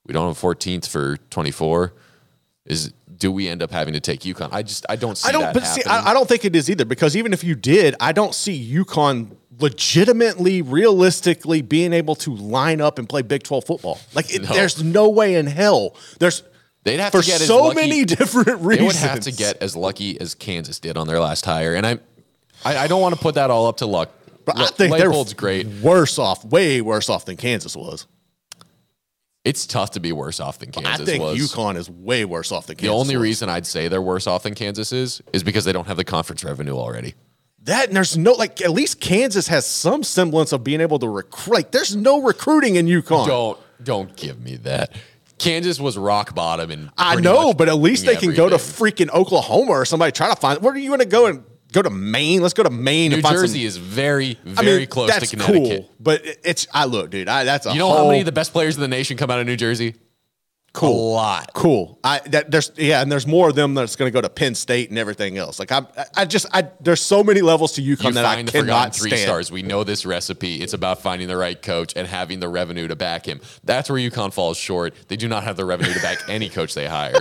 [0.05, 1.95] We don't have 14th for 24.
[2.67, 4.51] Is do we end up having to take UConn?
[4.53, 5.43] I just I don't see I don't.
[5.43, 5.83] that But see.
[5.85, 8.75] I, I don't think it is either because even if you did, I don't see
[8.75, 13.99] UConn legitimately, realistically being able to line up and play Big Twelve football.
[14.15, 14.49] Like it, No.
[14.55, 15.97] there's no way in hell.
[16.19, 16.43] There's
[16.85, 18.79] They'd have for to get as so lucky- many different reasons.
[18.79, 21.87] They would have to get as lucky as Kansas did on their last hire, and
[21.87, 21.99] I
[22.65, 24.11] I, I don't want to put that all up to luck.
[24.45, 25.67] But I Le- think they're Leipold's great.
[25.67, 28.07] worse off, way worse off than Kansas was.
[29.45, 31.37] It's tough to be worse off than Kansas I think was.
[31.39, 32.89] UConn is way worse off than Kansas.
[32.91, 33.23] The only was.
[33.23, 36.05] reason I'd say they're worse off than Kansas is is because they don't have the
[36.05, 37.15] conference revenue already.
[37.65, 41.09] That and there's no like at least Kansas has some semblance of being able to
[41.09, 41.55] recruit.
[41.55, 43.27] Like there's no recruiting in UConn.
[43.27, 44.95] Don't don't give me that.
[45.39, 49.11] Kansas was rock bottom and I know, but at least they can go to freaking
[49.13, 50.63] Oklahoma or somebody try to find.
[50.63, 52.43] Where are you going to go and go to Maine?
[52.43, 53.11] Let's go to Maine.
[53.11, 55.81] New Jersey some, is very I very mean, close that's to Connecticut.
[55.81, 56.69] cool, but it's.
[56.73, 57.29] I look, dude.
[57.29, 59.17] I that's a You know whole, how many of the best players in the nation
[59.17, 59.97] come out of New Jersey?
[60.73, 61.53] Cool A lot.
[61.55, 61.99] Cool.
[62.03, 64.55] I that there's yeah, and there's more of them that's going to go to Penn
[64.55, 65.59] State and everything else.
[65.59, 65.83] Like I,
[66.17, 68.69] I just I there's so many levels to UConn You that I find the forgotten
[68.69, 69.23] cannot three stand.
[69.23, 69.53] stars.
[69.53, 70.63] We know this recipe.
[70.63, 73.41] It's about finding the right coach and having the revenue to back him.
[73.65, 74.95] That's where UConn falls short.
[75.09, 77.15] They do not have the revenue to back any coach they hire.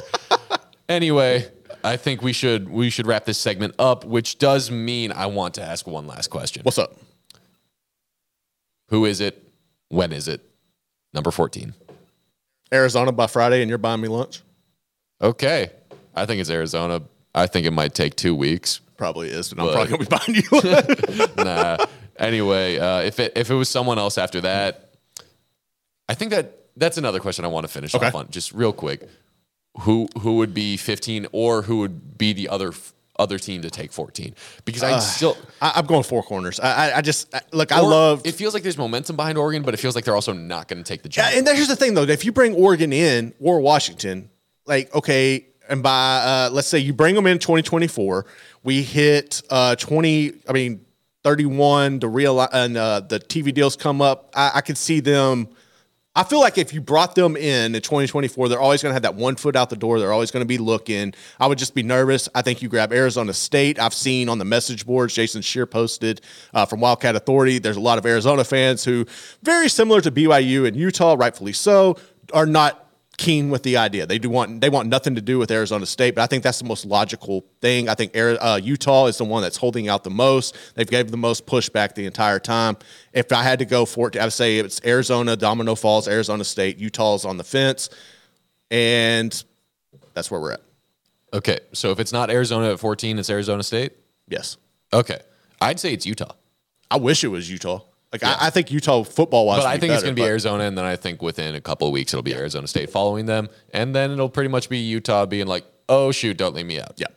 [0.87, 1.49] Anyway,
[1.83, 5.55] I think we should we should wrap this segment up, which does mean I want
[5.55, 6.63] to ask one last question.
[6.63, 6.97] What's up?
[8.89, 9.41] Who is it?
[9.89, 10.41] When is it?
[11.13, 11.73] Number 14.
[12.73, 14.41] Arizona by Friday, and you're buying me lunch.
[15.21, 15.71] Okay.
[16.15, 17.01] I think it's Arizona.
[17.33, 18.81] I think it might take two weeks.
[18.97, 21.17] Probably is, but I'm probably going to be buying you.
[21.27, 21.35] lunch.
[21.37, 21.77] nah.
[22.17, 24.91] Anyway, uh, if it if it was someone else after that,
[26.07, 28.07] I think that that's another question I want to finish Okay.
[28.07, 28.29] off on.
[28.29, 29.07] Just real quick,
[29.79, 32.73] who who would be 15 or who would be the other
[33.19, 34.35] other team to take 14?
[34.65, 36.59] Because I still I, I'm going four corners.
[36.59, 37.71] I, I, just I, look.
[37.71, 40.33] I love It feels like there's momentum behind Oregon, but it feels like they're also
[40.33, 41.47] not going to take the Yeah, jump.
[41.47, 44.29] and here's the thing though: if you bring Oregon in or Washington,
[44.65, 48.25] like okay, and by uh, let's say you bring them in 2024,
[48.63, 50.33] we hit uh, 20.
[50.47, 50.85] I mean,
[51.23, 54.31] 31 to real and uh, the TV deals come up.
[54.35, 55.49] I, I could see them.
[56.13, 59.03] I feel like if you brought them in in 2024, they're always going to have
[59.03, 59.97] that one foot out the door.
[59.97, 61.13] They're always going to be looking.
[61.39, 62.27] I would just be nervous.
[62.35, 63.79] I think you grab Arizona State.
[63.79, 66.19] I've seen on the message boards, Jason Scheer posted
[66.53, 67.59] uh, from Wildcat Authority.
[67.59, 69.05] There's a lot of Arizona fans who,
[69.41, 71.95] very similar to BYU and Utah, rightfully so,
[72.33, 74.05] are not keen with the idea.
[74.05, 76.59] They do want they want nothing to do with Arizona State, but I think that's
[76.59, 77.87] the most logical thing.
[77.87, 80.57] I think uh, Utah is the one that's holding out the most.
[80.75, 82.77] They've gave the most pushback the entire time.
[83.13, 86.43] If I had to go for it, I would say it's Arizona, Domino Falls, Arizona
[86.43, 86.77] State.
[86.77, 87.89] Utah's on the fence,
[88.69, 89.43] and
[90.13, 90.61] that's where we're at.
[91.33, 93.93] Okay, so if it's not Arizona at 14, it's Arizona State.
[94.27, 94.57] Yes,
[94.93, 95.19] Okay,
[95.61, 96.33] I'd say it's Utah,
[96.89, 97.81] I wish it was Utah.
[98.11, 100.65] Like I, I think Utah football wise, but I think it's going to be Arizona,
[100.65, 103.47] and then I think within a couple of weeks it'll be Arizona State following them,
[103.73, 106.93] and then it'll pretty much be Utah being like, "Oh shoot, don't leave me out."
[106.97, 107.07] Yeah.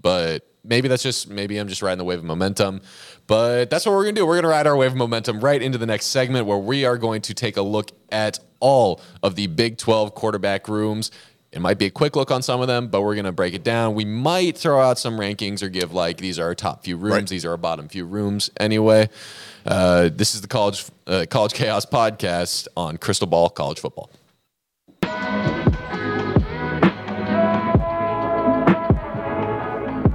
[0.00, 2.82] but maybe that's just maybe I'm just riding the wave of momentum.
[3.26, 4.26] But that's what we're gonna do.
[4.26, 6.98] We're gonna ride our wave of momentum right into the next segment where we are
[6.98, 11.10] going to take a look at all of the Big 12 quarterback rooms.
[11.50, 13.64] It might be a quick look on some of them, but we're gonna break it
[13.64, 13.94] down.
[13.94, 17.12] We might throw out some rankings or give like these are our top few rooms,
[17.14, 17.26] Right.
[17.26, 18.50] these are our bottom few rooms.
[18.60, 19.08] Anyway,
[19.64, 24.10] uh, this is the college uh, college chaos podcast on Crystal Ball College Football.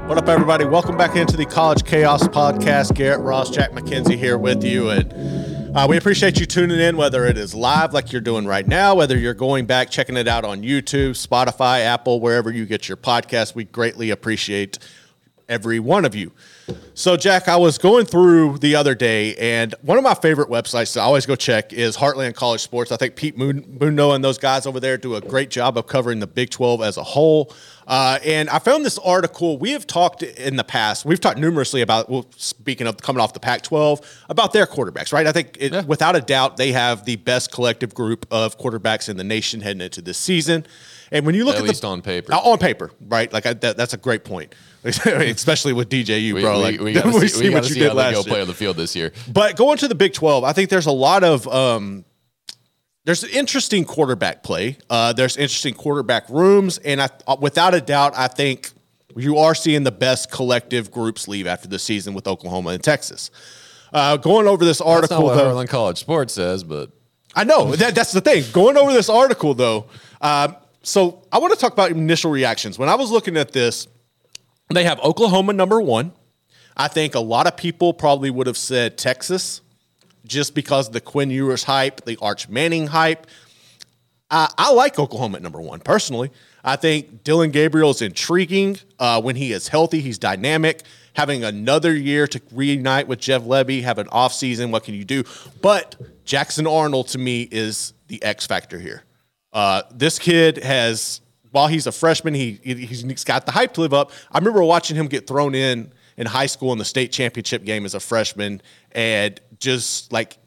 [0.05, 0.65] What up, everybody?
[0.65, 2.93] Welcome back into the College Chaos Podcast.
[2.93, 4.89] Garrett Ross, Jack McKenzie here with you.
[4.89, 5.11] And
[5.75, 8.93] uh, we appreciate you tuning in, whether it is live like you're doing right now,
[8.93, 12.95] whether you're going back, checking it out on YouTube, Spotify, Apple, wherever you get your
[12.95, 13.55] podcast.
[13.55, 14.77] We greatly appreciate
[15.49, 16.31] every one of you.
[16.93, 20.93] So, Jack, I was going through the other day, and one of my favorite websites
[20.93, 22.91] to always go check is Heartland College Sports.
[22.91, 25.87] I think Pete Moon- Mundo and those guys over there do a great job of
[25.87, 27.53] covering the Big 12 as a whole.
[27.87, 29.57] Uh, and I found this article.
[29.57, 33.33] We have talked in the past, we've talked numerously about, well, speaking of coming off
[33.33, 35.27] the Pac 12, about their quarterbacks, right?
[35.27, 39.17] I think it, without a doubt, they have the best collective group of quarterbacks in
[39.17, 40.65] the nation heading into this season.
[41.13, 42.33] And when you look At at, least the, on paper.
[42.33, 43.31] Uh, on paper, right?
[43.31, 46.57] Like I, that, that's a great point, especially with DJU, We, bro.
[46.57, 48.19] we, like we gotta we see, see we what you see did how last go
[48.21, 48.27] year.
[48.29, 49.13] play on the field this year.
[49.31, 52.03] But going to the Big 12, I think there's a lot of um,
[53.05, 54.77] there's interesting quarterback play.
[54.89, 58.71] Uh, there's interesting quarterback rooms, and I, uh, without a doubt, I think
[59.15, 63.29] you are seeing the best collective groups leave after the season with Oklahoma and Texas.
[63.93, 66.89] Uh, going over this That's not article, what though, College Sports says, but
[67.35, 68.43] I know that, that's the thing.
[68.51, 69.85] Going over this article, though,
[70.19, 72.77] um, so I want to talk about initial reactions.
[72.77, 73.87] When I was looking at this,
[74.69, 76.11] they have Oklahoma number one.
[76.75, 79.61] I think a lot of people probably would have said Texas
[80.25, 83.27] just because the Quinn Ewers hype, the Arch Manning hype.
[84.29, 86.31] I, I like Oklahoma at number one personally.
[86.63, 89.99] I think Dillon Gabriel is intriguing uh, when he is healthy.
[89.99, 90.81] He's dynamic.
[91.13, 95.23] Having another year to reunite with Jeff Lebby, have an offseason, what can you do?
[95.61, 99.03] But Jackson Arnold to me is the X factor here.
[99.53, 103.93] Uh, this kid has, while he's a freshman, he he's got the hype to live
[103.93, 104.11] up.
[104.31, 107.85] I remember watching him get thrown in in high school in the state championship game
[107.85, 108.61] as a freshman,
[108.91, 110.37] and just like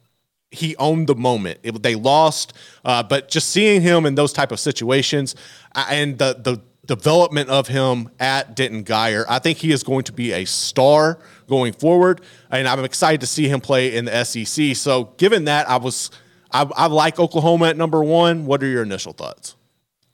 [0.50, 1.60] he owned the moment.
[1.62, 2.52] It, they lost,
[2.84, 5.36] uh, but just seeing him in those type of situations
[5.74, 10.04] uh, and the the development of him at Denton Guyer, I think he is going
[10.04, 14.24] to be a star going forward, and I'm excited to see him play in the
[14.24, 14.74] SEC.
[14.76, 16.10] So, given that, I was
[16.56, 18.46] I, I like Oklahoma at number one.
[18.46, 19.56] What are your initial thoughts?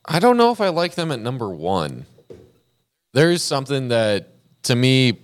[0.05, 2.07] I don't know if I like them at number one.
[3.15, 4.31] There is something that
[4.65, 5.21] to me,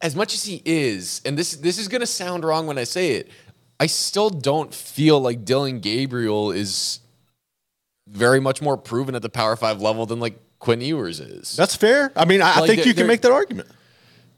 [0.00, 3.12] as much as he is, and this this is gonna sound wrong when I say
[3.12, 3.30] it,
[3.80, 7.00] I still don't feel like Dillon Gabriel is
[8.06, 11.56] very much more proven at the Power Five level than like Quinn Ewers is.
[11.56, 12.12] That's fair.
[12.14, 13.68] I mean, I, I think you can make that argument.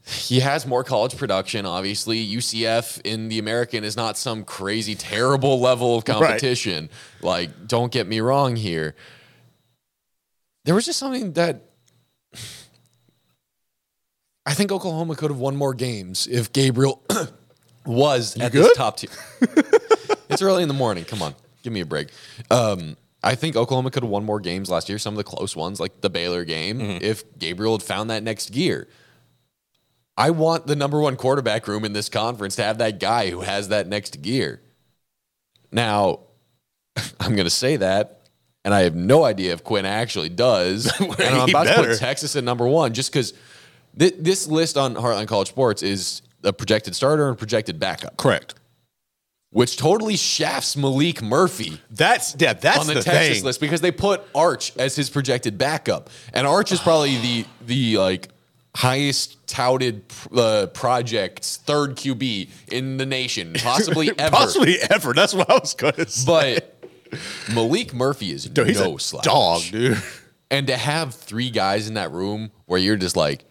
[0.05, 2.25] He has more college production, obviously.
[2.25, 6.89] UCF in the American is not some crazy, terrible level of competition.
[7.21, 8.95] Like, don't get me wrong here.
[10.65, 11.63] There was just something that
[14.45, 17.01] I think Oklahoma could have won more games if Gabriel
[17.85, 19.09] was at this top tier.
[20.29, 21.03] it's early in the morning.
[21.03, 22.09] Come on, give me a break.
[22.51, 25.55] Um, I think Oklahoma could have won more games last year, some of the close
[25.55, 28.87] ones, like the Baylor game, if Gabriel had found that next gear.
[30.17, 33.41] I want the number one quarterback room in this conference to have that guy who
[33.41, 34.61] has that next gear.
[35.71, 36.21] Now,
[37.19, 38.29] I'm going to say that,
[38.63, 40.91] and I have no idea if Quinn actually does.
[40.99, 43.33] and I'm about to put Texas at number one just because
[43.97, 48.55] th- this list on Heartland College Sports is a projected starter and projected backup, Correct.
[49.49, 52.53] which totally shafts Maalik Murphy That's yeah.
[52.53, 53.45] That's on the, the, Texas thing.
[53.45, 56.83] list because they put Arch as his projected backup, and Arch is ah.
[56.83, 58.29] probably the the like
[58.75, 60.03] highest touted
[60.35, 64.35] uh, projects third QB in the nation, possibly ever.
[64.35, 65.13] Possibly ever.
[65.13, 66.25] That's what I was going to say.
[66.25, 66.81] But
[67.47, 69.23] Maalik Murphy is Dude, he's no a slouch.
[69.23, 70.01] dog, dude.
[70.51, 73.45] And to have three guys in that room where you're just like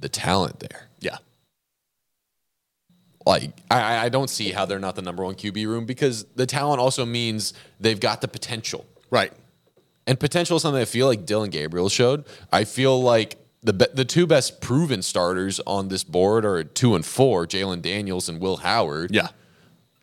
[0.00, 0.88] the talent there.
[1.00, 1.16] Yeah.
[3.26, 6.46] like I, I don't see how they're not the number one QB room because the
[6.46, 8.86] talent also means they've got the potential.
[9.10, 9.32] Right.
[10.06, 12.24] And potential is something I feel like Dillon Gabriel showed.
[12.52, 16.94] I feel like the be- the two best proven starters on this board are two
[16.94, 19.14] and four, Jalon Daniels and Will Howard.
[19.14, 19.28] Yeah.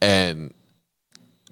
[0.02, 0.54] And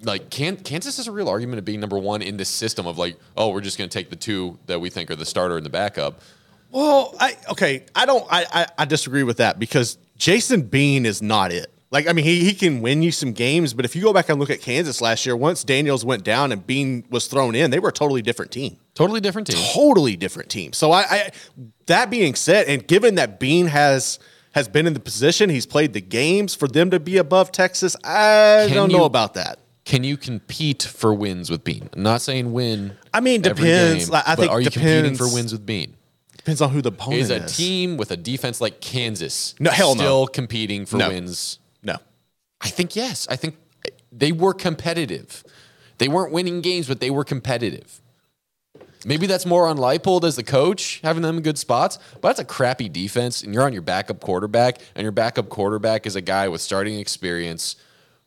[0.02, 2.98] like Can- Kansas has a real argument of being number one in this system of
[2.98, 5.56] like, oh, we're just going to take the two that we think are the starter
[5.56, 6.20] and the backup.
[6.70, 7.86] Well, I okay.
[7.94, 8.26] I don't.
[8.30, 11.72] I, I I disagree with that because Jason Bean is not it.
[11.94, 14.28] Like I mean, he he can win you some games, but if you go back
[14.28, 17.70] and look at Kansas last year, once Daniels went down and Bean was thrown in,
[17.70, 18.76] they were a totally different team.
[18.94, 19.64] Totally different team.
[19.72, 20.72] Totally different team.
[20.72, 21.30] So I, I
[21.86, 24.18] that being said, and given that Bean has
[24.56, 27.94] has been in the position, he's played the games for them to be above Texas.
[28.04, 29.60] I Can don't you- know about that.
[29.84, 31.90] Can you compete for wins with Bean?
[31.92, 32.96] I'm not saying win.
[33.12, 34.06] I mean, depends.
[34.06, 35.94] game, Like, I think are you competing for wins with Bean?
[36.38, 37.42] Depends on who the opponent Is is.
[37.52, 40.00] a team with a defense like Kansas No, hell no.
[40.02, 41.08] still competing for No.
[41.10, 41.58] wins?
[41.84, 41.96] No.
[42.60, 43.28] I think yes.
[43.30, 43.56] I think
[44.10, 45.44] they were competitive.
[45.98, 48.00] They weren't winning games, but they were competitive.
[49.06, 52.40] Maybe that's more on Leipold as the coach, having them in good spots, but that's
[52.40, 56.22] a crappy defense, and you're on your backup quarterback, and your backup quarterback is a
[56.22, 57.76] guy with starting experience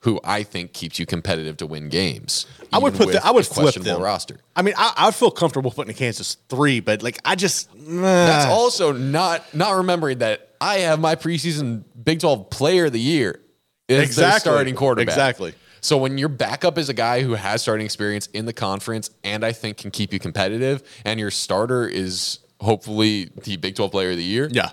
[0.01, 2.45] who I think keeps you competitive to win games.
[2.71, 3.99] I would put the, I would flip them.
[3.99, 4.37] roster.
[4.55, 8.91] I mean, I, I feel comfortable putting Kansas three, but like I just That's also
[8.91, 13.41] not not remembering that I have my preseason Big 12 player of the year
[13.87, 14.39] is their Exactly.
[14.51, 15.07] starting quarterback.
[15.13, 15.53] Exactly.
[15.81, 19.45] So when your backup is a guy who has starting experience in the conference and
[19.45, 24.11] I think can keep you competitive, and your starter is hopefully the Big 12 player
[24.11, 24.71] of the year, Yeah.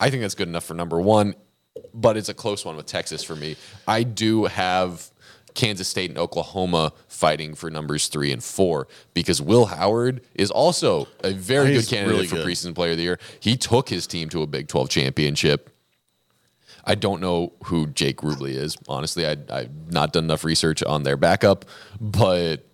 [0.00, 1.34] I think that's good enough for number one.
[1.94, 3.56] But it's a close one with Texas for me.
[3.86, 5.10] I do have
[5.54, 11.06] Kansas State and Oklahoma fighting for numbers three and four because Will Howard is also
[11.22, 12.46] a very He's good candidate really for good.
[12.46, 13.18] preseason player of the year.
[13.40, 15.70] He took his team to a Big 12 championship.
[16.86, 18.76] I don't know who Jake Rubley is.
[18.88, 21.64] Honestly, I, I've not done enough research on their backup,
[22.00, 22.64] but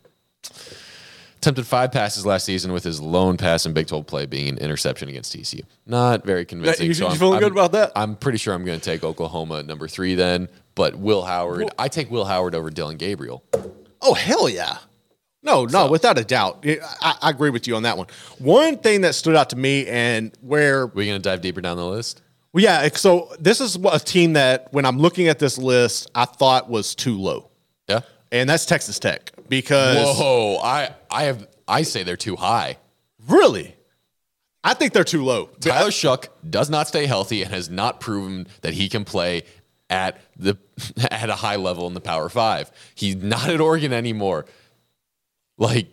[1.38, 4.59] attempted five passes last season with his lone pass in Big 12 play being an
[4.59, 5.62] interception against TCU.
[5.87, 6.87] Not very convincing.
[6.87, 7.92] you- so you I'm- feeling I'm- good about that?
[7.96, 11.70] I'm pretty sure I'm going to take Oklahoma at number three then, but Will Howard,
[11.79, 13.42] I take Will Howard over Dillon Gabriel.
[14.01, 14.79] Oh hell yeah!
[15.44, 16.64] No, no, without a doubt.
[16.66, 18.07] I, I agree with you on that one.
[18.38, 21.61] One thing that stood out to me, and where We're we going to dive deeper
[21.61, 22.20] down the list?
[22.53, 26.27] Well, yeah, so this is a team that when I'm looking at this list, I
[26.27, 27.51] thought was too low,
[27.88, 28.01] Yeah.
[28.31, 32.77] and that's Texas Tech because Whoa, I I have I say they're too high.
[33.27, 33.75] really,
[34.62, 35.47] I think they're too low.
[35.61, 39.43] Tyler Shough does not stay healthy and has not proven that he can play
[39.88, 40.57] at the
[41.11, 42.71] at a high level in the Power Five.
[42.95, 44.45] He's not at Oregon anymore.
[45.62, 45.87] Like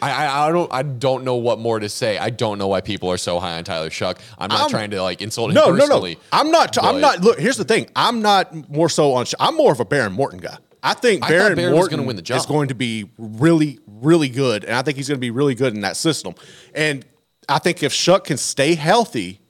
[0.00, 2.16] I, I, I don't I don't know what more to say.
[2.18, 4.18] I don't know why people are so high on Tyler Shough.
[4.38, 6.14] I'm not I'm- trying to like insult him No, no, no.
[6.32, 6.76] I'm not.
[6.82, 7.20] I'm not.
[7.22, 7.88] Look, here's the thing.
[7.96, 9.26] I'm not more so on.
[9.40, 10.58] I'm more of a Behren Morton guy.
[10.82, 12.38] I think I thought Behren Morton win the job.
[12.38, 15.54] is going to be really, really good, and I think he's going to be really
[15.54, 16.34] good in that system.
[16.74, 17.04] And
[17.48, 19.40] I think if Shough can stay healthy,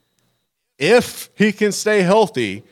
[0.78, 2.62] if he can stay healthy,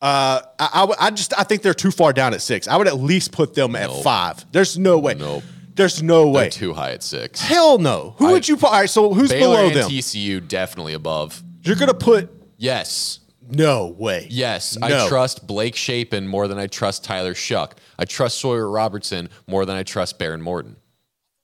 [0.00, 2.66] uh, I, I, I just I think they're too far down at six.
[2.66, 4.44] I would at least put them at five.
[4.50, 5.14] There's no way.
[5.14, 5.44] Nope.
[5.80, 6.42] There's no way.
[6.42, 7.40] They're too high at six.
[7.40, 8.14] Hell no.
[8.18, 8.66] Who I- would you put?
[8.66, 8.90] All right.
[8.90, 9.90] So who's Baylor below and them?
[9.90, 11.42] TCU definitely above.
[11.62, 13.20] You're gonna put Yes.
[13.50, 14.26] no way.
[14.30, 14.86] Yes, No.
[14.86, 17.70] I trust Blake Shapen more than I trust Tyler Shough.
[17.98, 20.76] I trust Sawyer Robertson more than I trust Behren Morton.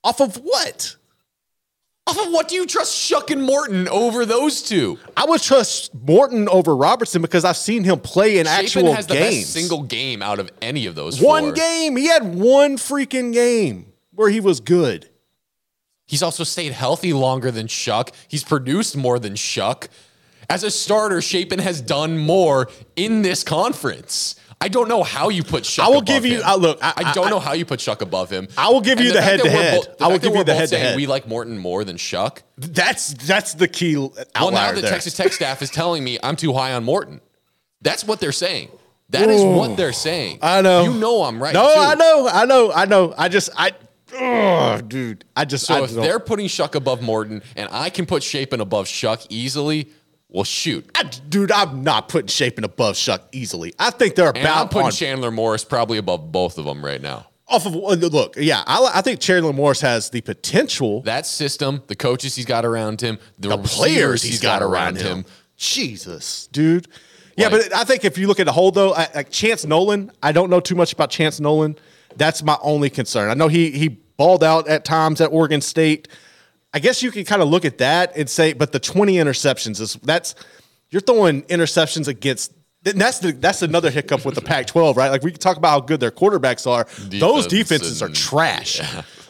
[0.03, 0.95] off of what?
[2.05, 4.97] Off of what do you trust Shough and Morton over those two?
[5.17, 9.07] I would trust Morton over Robertson because I've seen him play in Shapen actual has
[9.07, 11.51] the best single game out of any of those one four.
[11.53, 11.97] game.
[11.97, 15.07] He had one freaking game where he was good.
[16.07, 18.09] He's also stayed healthy longer than Shough.
[18.27, 19.87] He's produced more than Shough.
[20.49, 24.35] As a starter, Shapen has done more in this conference.
[24.59, 25.83] I don't know how you put Shough.
[25.83, 26.59] I will above give you- him.
[26.61, 28.47] look, I- I, don't I- know how you put Shough above him.
[28.57, 29.75] I will give And you the fact head-to-head.
[29.85, 30.95] both- the I will give you the head-to-head.
[30.95, 32.37] We like Morton more than Shough.
[32.57, 34.11] That's that's the key Well,
[34.51, 34.89] now the there.
[34.89, 37.21] Texas Tech staff is telling me I'm too high on Morton.
[37.83, 38.69] That's what they're saying.
[39.09, 40.39] That is what they're saying.
[40.41, 40.83] I know.
[40.85, 41.53] You know I'm right.
[41.53, 41.79] No, too.
[41.79, 43.13] I know, I know, I know.
[43.17, 43.71] I just, I,
[44.15, 45.65] ugh, dude, I just.
[45.65, 49.25] So I if they're putting Shough above Morton and I can put Shapen above Shough
[49.29, 49.89] easily,
[50.29, 50.89] well, shoot.
[50.95, 53.73] I- dude, I'm not putting Shapen above Shough easily.
[53.79, 56.83] I think they're And I'm about putting on Chandler Morris probably above both of them
[56.83, 57.27] right now.
[57.47, 58.35] off of uh, look.
[58.37, 61.01] Yeah, I, I think Chandler Morris has the potential.
[61.03, 65.25] That system, the coaches he's got around him, the, the players he's got around him.
[65.55, 66.87] Jesus, dude.
[67.37, 69.65] Yeah, Like- but I think if you look at the whole though, I, like Chance
[69.65, 71.77] Nolan, I don't know too much about Chance Nolan.
[72.17, 73.29] That's my only concern.
[73.29, 76.07] I know he he balled out at times at Oregon State.
[76.73, 79.79] I guess you can kind of look at that and say, but the 20 interceptions
[79.79, 80.35] is that's
[80.89, 82.51] you're throwing interceptions against
[82.85, 85.09] And that's the that's another hiccup with the Pac-12, right?
[85.09, 86.85] Like we can talk about how good their quarterbacks are.
[87.09, 88.81] Those Defense defenses are and- trash.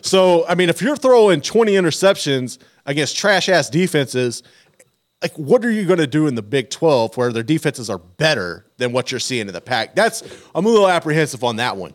[0.02, 4.44] So I mean, if you're throwing 20 interceptions against trash ass defenses,
[5.22, 7.98] like what are you going to do in the Big 12 where their defenses are
[7.98, 9.96] better than what you're seeing in the Pac?
[9.96, 10.22] That's
[10.54, 11.94] I'm a little apprehensive on that one.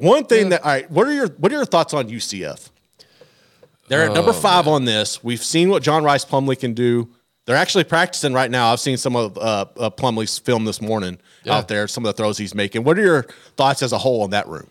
[0.00, 2.70] One thing that all right, what are your what are your thoughts on UCF?
[3.88, 5.22] They're at Oh, number five on this.
[5.24, 7.08] We've seen what John Rhys Plumlee can do.
[7.46, 8.72] They're actually practicing right now.
[8.72, 11.56] I've seen some of uh, uh, Plumlee's film this morning Yeah.
[11.56, 11.88] out there.
[11.88, 12.84] Some of the throws he's making.
[12.84, 13.22] What are your
[13.56, 14.68] thoughts as a whole on that room?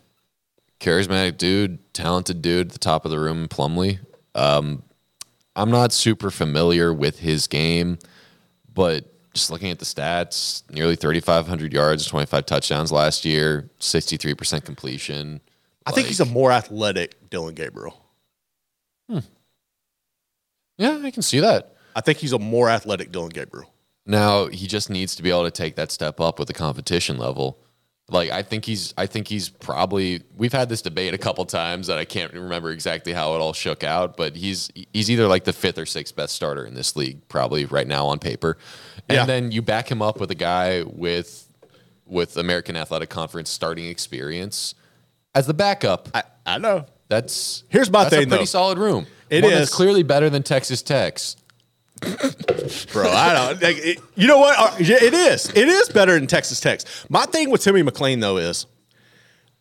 [0.80, 4.00] charismatic dude, talented dude at the top of the room, Plumlee.
[4.34, 4.84] Um,
[5.54, 8.00] I'm not super familiar with his game,
[8.74, 15.42] but just looking at the stats, nearly 3,500 yards, 25 touchdowns last year, 63% completion.
[15.86, 18.06] I think he's a more athletic Dillon Gabriel.
[19.10, 19.20] Hmm.
[20.78, 21.76] yeah, I can see that.
[21.96, 23.74] I think he's a more athletic Dillon Gabriel.
[24.06, 27.18] Now he just needs to be able to take that step up with the competition
[27.18, 27.60] level.
[28.12, 31.88] Like I think he's I think he's probably we've had this debate a couple times
[31.88, 35.44] that I can't remember exactly how it all shook out, but he's he's either like
[35.44, 38.58] the fifth or sixth best starter in this league, probably right now on paper.
[39.08, 39.26] And Yeah.
[39.26, 41.48] then you back him up with a guy with
[42.06, 44.74] with American Athletic Conference starting experience
[45.36, 46.10] as the backup.
[46.14, 46.86] I, I know.
[47.08, 48.46] That's Here's my that's thing, a pretty though.
[48.46, 49.06] solid room.
[49.30, 49.60] It One is.
[49.60, 51.36] that's clearly better than Texas Tech's.
[52.02, 53.12] Bro.
[53.12, 53.62] I don't.
[53.62, 54.58] Like, it- you know what?
[54.58, 55.50] Uh, It is.
[55.50, 56.82] It is better than Texas Tech.
[57.10, 58.66] My thing with Timmy McClain though is,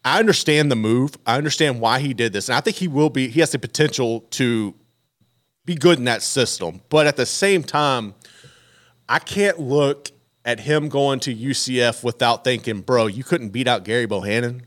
[0.05, 1.17] I understand the move.
[1.27, 3.29] I understand why he did this, and I think he will be.
[3.29, 4.75] He has the potential to
[5.65, 6.81] be good in that system.
[6.89, 8.15] But at the same time,
[9.09, 10.11] I can't look
[10.45, 14.63] at him going to UCF without thinking, bro, you couldn't beat out Gary Bohanon.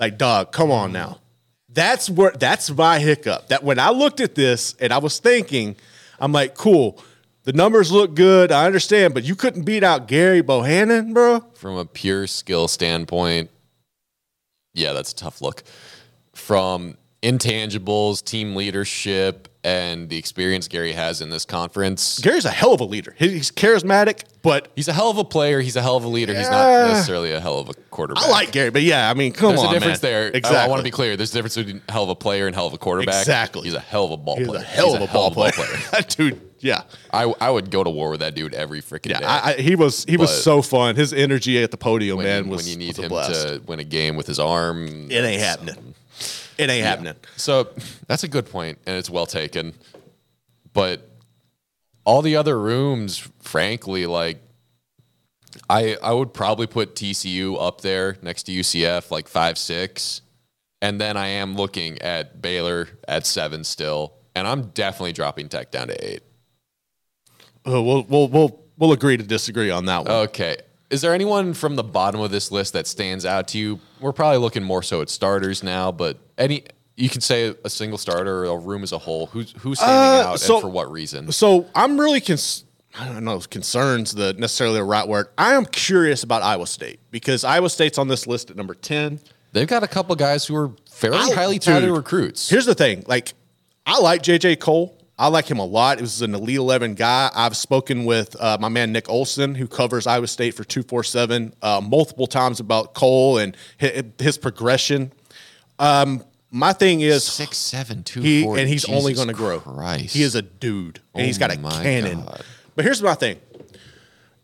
[0.00, 1.20] Like, dog, come on now.
[1.68, 3.48] That's where that's my hiccup.
[3.48, 5.76] That when I looked at this and I was thinking,
[6.18, 7.02] I'm like, cool.
[7.44, 8.50] The numbers look good.
[8.50, 11.40] I understand, but you couldn't beat out Gary Bohanon, bro.
[11.54, 13.50] from a pure skill standpoint,
[14.74, 15.62] yeah, that's a tough look.
[16.34, 22.72] From intangibles, team leadership, and the experience Gary has in this conference, Gary's a hell
[22.72, 23.16] of a leader.
[23.18, 25.60] He's charismatic, but he's a hell of a player.
[25.60, 26.32] He's a hell of a leader.
[26.34, 28.24] He's not necessarily a hell of a quarterback.
[28.24, 28.70] I like Gary.
[28.70, 30.12] But yeah, I mean, come There's on, a difference man.
[30.12, 30.28] there.
[30.28, 30.56] Exactly.
[30.56, 31.16] I, I want to be clear.
[31.16, 33.22] There's a difference between hell of a player and hell of a quarterback.
[33.22, 33.64] Exactly.
[33.64, 34.60] He's a hell of a ball He's player.
[34.60, 36.02] a hell of a ball player, player.
[36.08, 36.40] dude.
[36.60, 39.18] Yeah, I, I would go to war with that dude every freaking yeah.
[39.20, 39.26] day.
[39.26, 40.96] I, I, he was he was so fun.
[40.96, 43.78] His energy at the podium, when, man, was when you need was him to win
[43.78, 45.94] a game with his arm, It ain't happening.
[46.58, 47.14] It ain't happening.
[47.36, 47.68] So
[48.06, 49.74] that's a good point, and it's well taken.
[50.72, 51.10] But
[52.04, 54.42] all the other rooms, frankly, like
[55.68, 60.22] I I would probably put TCU up there next to UCF, like five six,
[60.80, 65.70] and then I am looking at Baylor at seven still, and I'm definitely dropping Tech
[65.70, 66.22] down to eight.
[67.66, 70.12] Uh, we'll we'll we'll we'll agree to disagree on that one.
[70.28, 70.56] Okay.
[70.90, 73.80] Is there anyone from the bottom of this list that stands out to you?
[74.00, 76.64] We're probably looking more so at starters now, but any
[76.96, 79.26] you can say a single starter or a room as a whole.
[79.26, 81.30] Who's who's standing Uh, out so- and for what reason?
[81.32, 82.64] So I'm really cons-
[82.98, 85.26] I don't know concerns the necessarily the right word.
[85.36, 89.20] I am curious about Iowa State because Iowa State's on this list at number ten.
[89.52, 92.48] They've got a couple guys who are fairly I- highly touted recruits.
[92.48, 93.34] Here's the thing: like,
[93.84, 94.95] I like JJ Kohl.
[95.18, 95.96] I like him a lot.
[95.98, 97.30] He was an Elite Eleven guy.
[97.34, 101.02] I've spoken with uh, my man Nick Olson, who covers Iowa State for two four
[101.02, 105.12] seven, uh, multiple times about Kohl and his, his progression.
[105.78, 109.58] Um, my thing is Six seven two he and he's only going to grow.
[109.60, 110.14] Christ.
[110.14, 112.22] He is a dude, and he's got a Oh cannon.
[112.22, 112.42] God.
[112.74, 113.38] But here's my thing,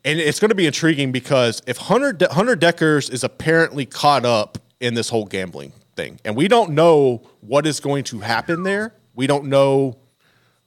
[0.07, 4.25] and it's going to be intriguing because if Hunter De- Hunter Dekkers is apparently caught
[4.25, 8.63] up in this whole gambling thing, and we don't know what is going to happen
[8.63, 8.95] there.
[9.15, 9.99] We don't know.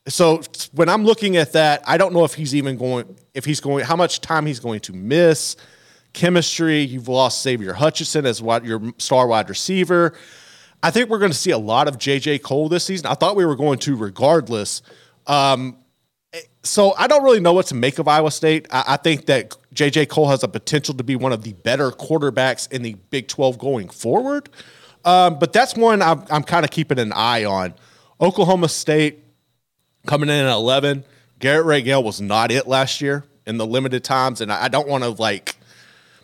[0.07, 0.41] So
[0.73, 3.85] when I'm looking at that, I don't know if he's even going, if he's going,
[3.85, 5.55] how much time he's going to miss.
[6.13, 6.79] Chemistry.
[6.79, 10.13] You've lost Xavier Hutchinson as what your star wide receiver.
[10.81, 13.07] I think we're going to see a lot of JJ Kohl this season.
[13.07, 14.81] I thought we were going to regardless.
[15.27, 15.77] Um,
[16.63, 18.67] so I don't really know what to make of Iowa State.
[18.71, 21.91] I, I think that JJ Kohl has a potential to be one of the better
[21.91, 24.49] quarterbacks in the Big 12 going forward.
[25.03, 27.73] Um, but that's one I'm, I'm kind of keeping an eye on.
[28.21, 29.24] Oklahoma State
[30.05, 31.03] coming in at 11.
[31.39, 35.03] Garrett Ray was not it last year in the limited times, and I, don't want
[35.03, 35.55] to like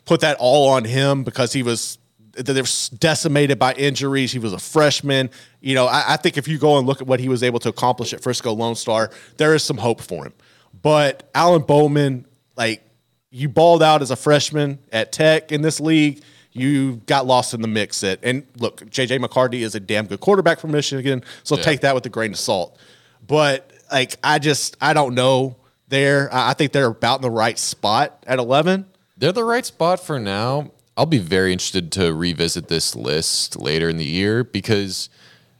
[0.05, 1.97] put that all on him because he was
[2.33, 2.67] they were
[2.97, 4.31] decimated by injuries.
[4.31, 5.29] He was a freshman.
[5.59, 7.59] You know, I, I think if you go and look at what he was able
[7.59, 10.33] to accomplish at Frisco Lone Star, there is some hope for him.
[10.81, 12.25] But Alan Bowman,
[12.55, 12.83] like
[13.31, 16.23] you balled out as a freshman at Tech in this league.
[16.53, 18.03] You got lost in the mix.
[18.03, 21.63] At and look, JJ McCarthy is a damn good quarterback from Michigan, so Yeah.
[21.63, 22.77] take that with a grain of salt.
[23.25, 25.57] But like, I just I don't know.
[25.87, 28.85] There, I I think they're about in the right spot at eleven.
[29.17, 30.71] They're the right spot for now.
[30.97, 35.09] I'll be very interested to revisit this list later in the year because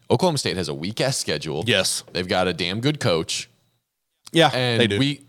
[0.10, 1.64] Oklahoma State has a weak ass schedule.
[1.68, 2.04] Yes.
[2.12, 3.50] They've got a damn good coach.
[4.34, 5.00] Yeah, And they do.
[5.00, 5.22] we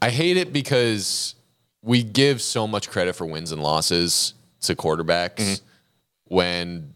[0.00, 1.34] I hate it because
[1.82, 6.34] we give so much credit for wins and losses to quarterbacks Mm-hmm.
[6.34, 6.94] when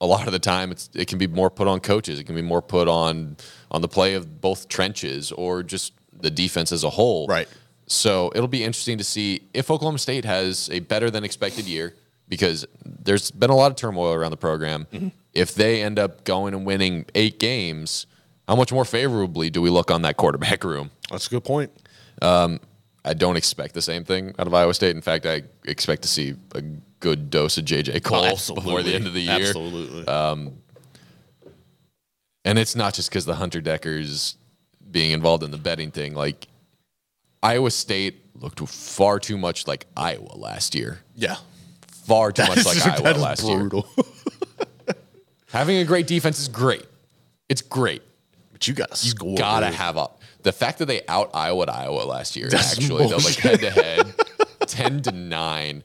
[0.00, 2.18] a lot of the time it's it can be more put on coaches.
[2.18, 3.36] It can be more put on
[3.70, 7.26] on the play of both trenches or just the defense as a whole.
[7.26, 7.48] Right.
[7.86, 11.94] So it'll be interesting to see if Oklahoma State has a better than expected year
[12.28, 14.86] because there's been a lot of turmoil around the program.
[14.92, 15.08] Mm-hmm.
[15.34, 18.06] If they end up going and winning eight games,
[18.46, 20.90] how much more favorably do we look on that quarterback room?
[21.10, 21.72] That's a good point.
[23.02, 24.94] I don't expect the same thing out of Iowa State.
[24.94, 26.62] In fact, I expect to see a
[27.00, 28.22] good dose of JJ Kohl
[28.54, 29.48] before the end of the year.
[29.48, 30.06] Absolutely.
[32.44, 34.36] And it's not just because the Hunter Dekkers
[34.90, 36.14] being involved in the betting thing.
[36.14, 36.48] Like
[37.42, 41.00] Iowa State looked far too much like Iowa last year.
[41.14, 41.36] yeah.
[42.06, 43.88] Far too much like That Iowa is last brutal.
[43.96, 44.94] year.
[45.52, 46.84] Having a great defense is great.
[47.48, 48.02] It's great.
[48.52, 50.20] but you got to You gotta have up.
[50.42, 53.60] The fact that they out Iowa to Iowa last year, That's actually, though, like head
[53.60, 54.14] to head,
[54.60, 55.82] ten to nine.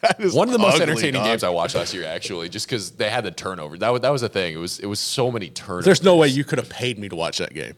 [0.00, 1.24] That is One of the most entertaining dog.
[1.24, 3.76] games I watched last year, actually, just because they had the turnover.
[3.78, 4.54] That was, that was the thing.
[4.54, 5.84] It was it was so many turnovers.
[5.84, 7.74] There's no way you could have paid me to watch that game.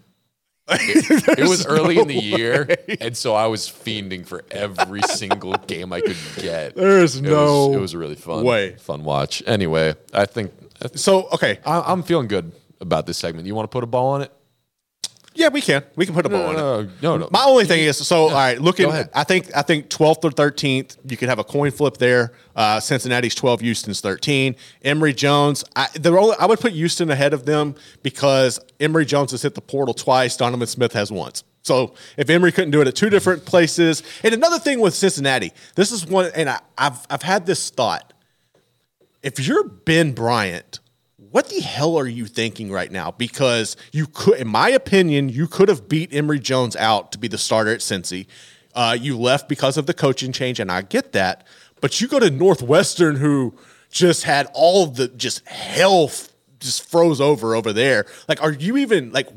[0.68, 5.54] it was early in the no year, and so I was fiending for every single
[5.66, 6.76] game I could get.
[6.76, 8.76] There's it no Was, it was a really fun way.
[8.76, 9.42] fun watch.
[9.46, 10.52] Anyway, I think
[10.94, 13.46] So okay, I, I'm feeling good about this segment.
[13.46, 14.32] You want to put a ball on it?
[15.34, 15.84] Yeah, we can.
[15.96, 16.58] We can put a ball on it.
[16.58, 17.28] no, no, no.
[17.30, 18.60] My only thing is so all right.
[18.60, 19.10] Looking, Go ahead.
[19.14, 22.32] I think I think twelfth or thirteenth, you could have a coin flip there.
[22.56, 24.56] Uh, Cincinnati's twelve, Houston's thirteen.
[24.82, 29.30] Emory Jones, I, the only, I would put Houston ahead of them because Emory Jones
[29.30, 30.36] has hit the portal twice.
[30.36, 31.44] Donovan Smith has once.
[31.62, 35.52] So if Emory couldn't do it at two different places, and another thing with Cincinnati,
[35.76, 38.12] this is one, and I, I've I've had this thought.
[39.22, 40.79] If you're Ben Bryant,
[41.30, 43.12] what the hell are you thinking right now?
[43.12, 47.28] Because you could, in my opinion, you could have beat Emory Jones out to be
[47.28, 48.26] the starter at Cincy.
[48.74, 51.46] Uh, you left because of the coaching change, and I get that.
[51.80, 53.54] But you go to Northwestern, who
[53.90, 56.10] just had all the just hell
[56.58, 58.06] just froze over over there.
[58.28, 59.28] Like, are you even like?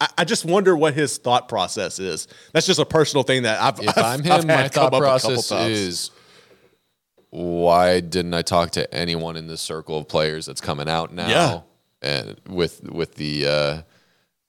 [0.00, 2.28] I, I just wonder what his thought process is.
[2.52, 3.80] That's just a personal thing that I've.
[3.80, 5.70] If I've, I'm I've my thought up a couple process times.
[5.72, 6.10] is
[7.36, 11.28] why didn't I talk to anyone in this circle of players that's coming out now?
[11.28, 11.60] Yeah.
[12.00, 13.82] And with with the uh,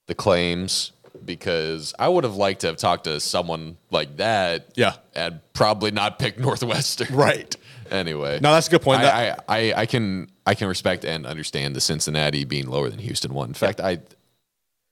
[0.05, 0.93] the claims
[1.25, 4.69] because I would have liked to have talked to someone like that.
[4.75, 4.95] Yeah.
[5.15, 7.13] And probably not pick Northwestern.
[7.15, 7.55] Right.
[7.89, 8.37] Anyway.
[8.41, 8.99] No, that's a good point.
[8.99, 12.89] I, That- I, I, I can I can respect and understand the Cincinnati being lower
[12.89, 13.47] than Houston one.
[13.47, 13.99] In fact, I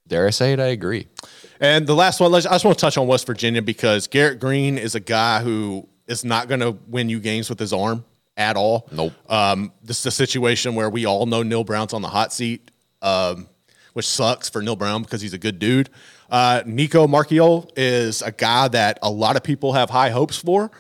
[0.08, 1.08] dare I say it, I agree.
[1.60, 4.78] And the last one, I just want to touch on West Virginia because Garrett Greene
[4.78, 8.06] is a guy who is not going to win you games with his arm
[8.38, 8.88] at all.
[8.92, 9.14] Nope.
[9.30, 12.72] Um, this is a situation where we all know Neal Brown's on the hot seat,
[13.02, 13.48] um,
[13.94, 15.90] which sucks for Neal Brown because he's a good dude.
[16.30, 20.72] Uh, Nico Marchiol is a guy that a lot of people have high hopes for.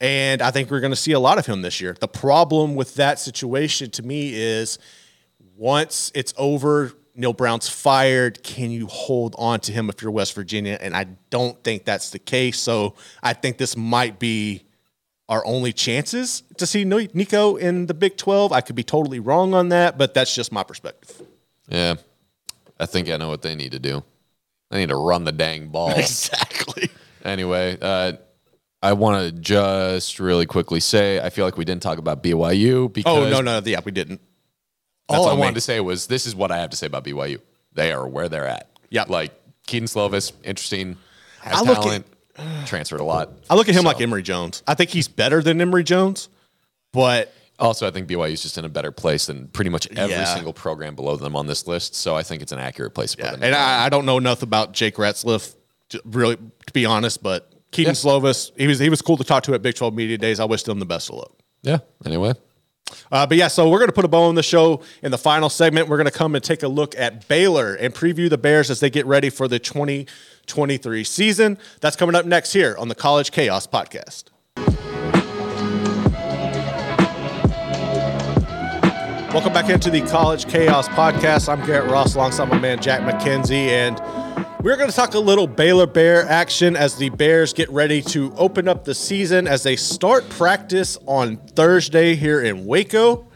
[0.00, 1.96] And I think we're going to see a lot of him this year.
[2.00, 4.78] The problem with that situation to me is
[5.56, 8.42] once it's over, Neal Brown's fired.
[8.42, 10.76] Can you hold on to him if you're West Virginia?
[10.80, 12.58] And I don't think that's the case.
[12.58, 14.64] So I think this might be
[15.28, 18.52] our only chances to see Nico in the Big 12.
[18.52, 21.22] I could be totally wrong on that, but that's just my perspective.
[21.68, 21.94] Yeah.
[22.78, 24.02] I think I know what they need to do.
[24.70, 25.90] They need to run the dang ball.
[25.96, 26.90] Exactly.
[27.24, 28.12] anyway, uh,
[28.82, 32.92] I want to just really quickly say I feel like we didn't talk about BYU
[32.92, 33.60] because Oh, no, no.
[33.64, 34.20] Yeah, we didn't.
[35.08, 35.54] all That's I wanted me.
[35.56, 37.38] to say was this is what I have to say about BYU.
[37.74, 38.68] They are where they're at.
[38.90, 39.08] Yep.
[39.08, 39.32] Like
[39.66, 40.96] Kedon Slovis, interesting,
[41.40, 42.06] has I look at- talent,
[42.66, 43.30] transferred a lot.
[43.50, 44.62] I look at him So- like Emory Jones.
[44.66, 46.28] I think he's better than Emory Jones,
[46.92, 50.14] but Also, I think BYU is just in a better place than pretty much every
[50.16, 50.24] Yeah.
[50.34, 51.94] single program below them on this list.
[51.94, 53.42] So I think it's an accurate place to put Yeah, them.
[53.44, 53.54] and.
[53.54, 55.54] I, I don't know enough about Jake Retzlaff,
[55.90, 57.22] to really, to be honest.
[57.22, 57.94] But Kedon Yeah.
[58.00, 60.40] Slovis, he was he was cool to talk to at Big Twelve Media Days.
[60.40, 61.32] I wish them the best of luck.
[61.62, 61.78] yeah.
[62.04, 62.32] Anyway,
[63.12, 65.18] Uh, but yeah, so we're going to put a bow on the show in the
[65.18, 65.88] final segment.
[65.88, 68.80] We're going to come and take a look at Baylor and preview the Bears as
[68.80, 69.58] they get ready for the
[70.46, 71.58] 2023 season.
[71.80, 74.24] That's coming up next here on the College Chaos Podcast.
[79.32, 81.48] Welcome back into the College Chaos Podcast.
[81.48, 83.98] I'm Garrett Ross alongside my man Jack McKenzie, and
[84.62, 88.34] we're going to talk a little Baylor Bear action as the Bears get ready to
[88.36, 93.26] open up the season as they start practice on Thursday here in Waco.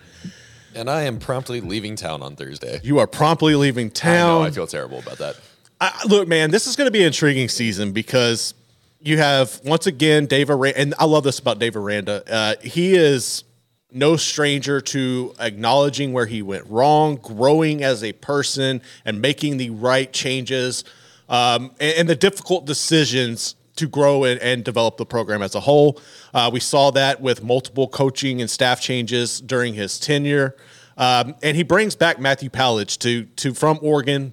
[0.74, 2.78] and I am promptly leaving town on Thursday.
[2.84, 4.40] You are promptly leaving I town.
[4.42, 5.36] know I feel terrible about that.
[5.80, 8.54] I, look, man, this is going to be an intriguing season because
[9.00, 12.22] you have once again Dave Aranda, and I love this about Dave Aranda.
[12.30, 13.44] Uh, he is
[13.92, 19.70] no stranger to acknowledging where he went wrong, growing as a person, and making the
[19.70, 20.84] right changes
[21.28, 25.60] um, and, and the difficult decisions to grow and, and develop the program as a
[25.60, 26.00] whole.
[26.32, 30.56] Uh, we saw that with multiple coaching and staff changes during his tenure.
[30.96, 34.32] Um, and he brings back Matthew Powledge to to from Oregon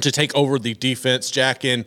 [0.00, 1.64] to take over the defense, Jack.
[1.64, 1.84] And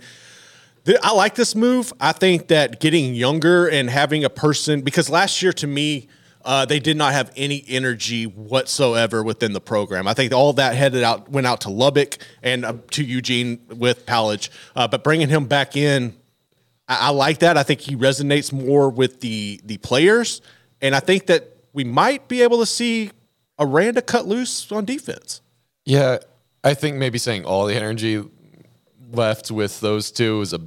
[0.86, 1.92] th- I like this move.
[2.00, 6.08] I think that getting younger and having a person because last year to me.
[6.46, 10.10] Uh, they did not have any energy whatsoever within the program.
[10.10, 14.06] I think all that headed out went out to Lubbock and uh, to Eugene with
[14.06, 14.50] Powledge.
[14.76, 16.14] Uh, but bringing him back in,
[16.88, 17.58] I, I like that.
[17.58, 20.42] I think he resonates more with the the players,
[20.82, 23.12] and I think that we might be able to see
[23.60, 25.42] Aranda cut loose on defense.
[25.86, 26.18] Yeah,
[26.64, 28.24] I think maybe saying all the energy
[29.12, 30.62] left with those two is a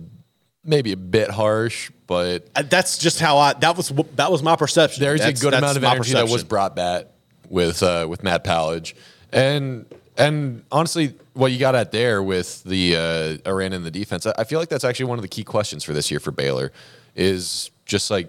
[0.64, 3.54] maybe a bit harsh, but Uh, That's just how I.
[3.54, 5.00] That was that was my perception.
[5.02, 6.48] there's That's- a good that's amount of my energy that was perception.
[6.48, 7.06] brought back
[7.48, 8.94] with uh, with Matt Powledge,
[9.32, 9.86] and
[10.18, 12.96] and honestly, what you got at there with the
[13.44, 15.44] uh, Iran in the defense, I, I feel like that's actually one of the key
[15.44, 16.72] questions for this year for Baylor.
[17.14, 18.28] Is just like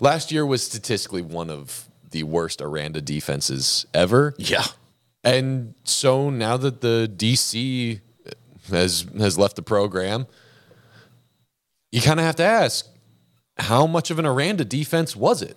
[0.00, 4.34] last year was statistically one of the worst Aranda defenses ever.
[4.36, 4.64] Yeah.
[5.22, 8.00] And so now that the DC
[8.70, 10.26] has has left the program,
[11.92, 12.86] you kind of have to ask,
[13.58, 15.56] how much of an Aranda defense was it?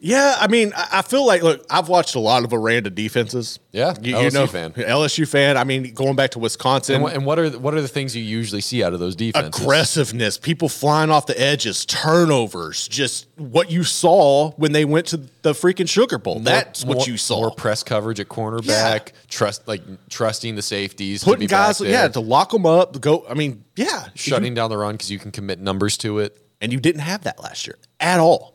[0.00, 3.58] Yeah, I mean, I feel like look, I've watched a lot of Aranda defenses.
[3.72, 4.72] Yeah, you, LSU you know, fan.
[4.72, 5.56] LSU fan.
[5.56, 7.88] I mean, going back to Wisconsin, And, what, and what are the- what are the
[7.88, 9.60] things you usually see out of those defenses?
[9.60, 15.16] aggressiveness, people flying off the edges, turnovers, just what you saw when they went to
[15.42, 16.40] the freaking Sugar Bowl.
[16.40, 17.40] That's More- what you saw.
[17.40, 22.20] More press coverage at cornerback, trust like trusting the safeties, to Putting guys, yeah, to
[22.20, 23.24] lock them up, go.
[23.28, 26.36] I mean, yeah, shutting down the run because you can commit numbers to it.
[26.60, 28.52] and you didn't have that last year at all,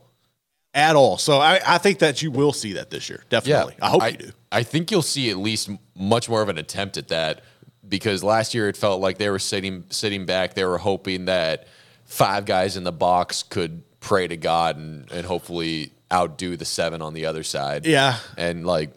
[0.73, 1.17] at all.
[1.17, 3.75] So I, I think that you will see that this year, definitely.
[3.81, 4.31] I hope you do.
[4.51, 7.43] I think you'll see at least much more of an attempt at that
[7.87, 10.53] because last year it felt like they were sitting sitting back.
[10.53, 11.67] They were hoping that
[12.05, 17.01] five guys in the box could pray to God and, and hopefully outdo the seven
[17.01, 17.85] on the other side.
[17.85, 18.17] Yeah.
[18.37, 18.95] and like.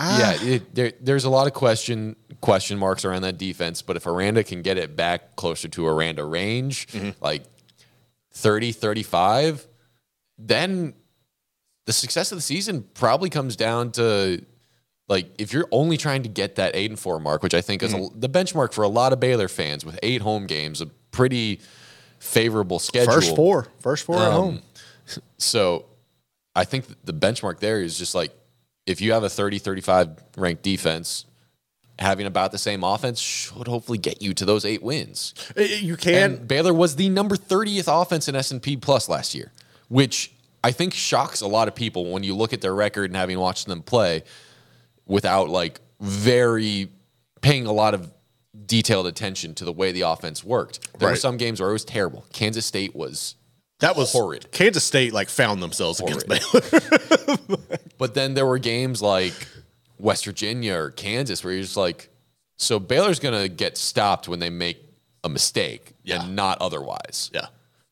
[0.00, 0.20] Ah.
[0.20, 4.06] yeah, it, there, there's a lot of question question marks around that defense, but if
[4.06, 7.10] Aranda can get it back closer to Aranda range, mm-hmm.
[7.24, 7.42] like
[8.32, 9.66] 30, 35,
[10.38, 10.94] then
[11.86, 14.44] the success of the season probably comes down to
[15.08, 17.82] like if you're only trying to get that eight and four mark, which I think
[17.82, 20.86] is a, the benchmark for a lot of Baylor fans with eight home games, a
[21.10, 21.60] pretty
[22.18, 23.12] favorable schedule.
[23.14, 24.62] First four, first four at Um, home.
[25.38, 25.86] So
[26.54, 28.32] I think the benchmark there is just like
[28.86, 31.24] if you have a 30, 35 ranked defense,
[31.98, 35.34] having about the same offense should hopefully get you to those eight wins.
[35.56, 36.14] You can.
[36.32, 39.52] And Baylor was the number 30th offense in S&P Plus last year,
[39.88, 40.32] which
[40.62, 43.38] I think shocks a lot of people when you look at their record and having
[43.38, 44.22] watched them play
[45.06, 46.88] without like very
[47.40, 48.12] paying a lot of
[48.66, 50.98] detailed attention to the way the offense worked.
[50.98, 52.24] There were some games where it was terrible.
[52.32, 53.34] Kansas State was
[53.80, 54.50] that was horrid.
[54.50, 56.42] Kansas State like found themselves against Horrid.
[56.52, 57.58] Baylor.
[57.98, 59.34] But then there were games like
[59.98, 62.10] West Virginia or Kansas where you're just like,
[62.56, 64.78] so Baylor's going to get stopped when they make
[65.24, 66.22] a mistake Yeah.
[66.24, 67.28] and not otherwise.
[67.34, 67.46] yeah.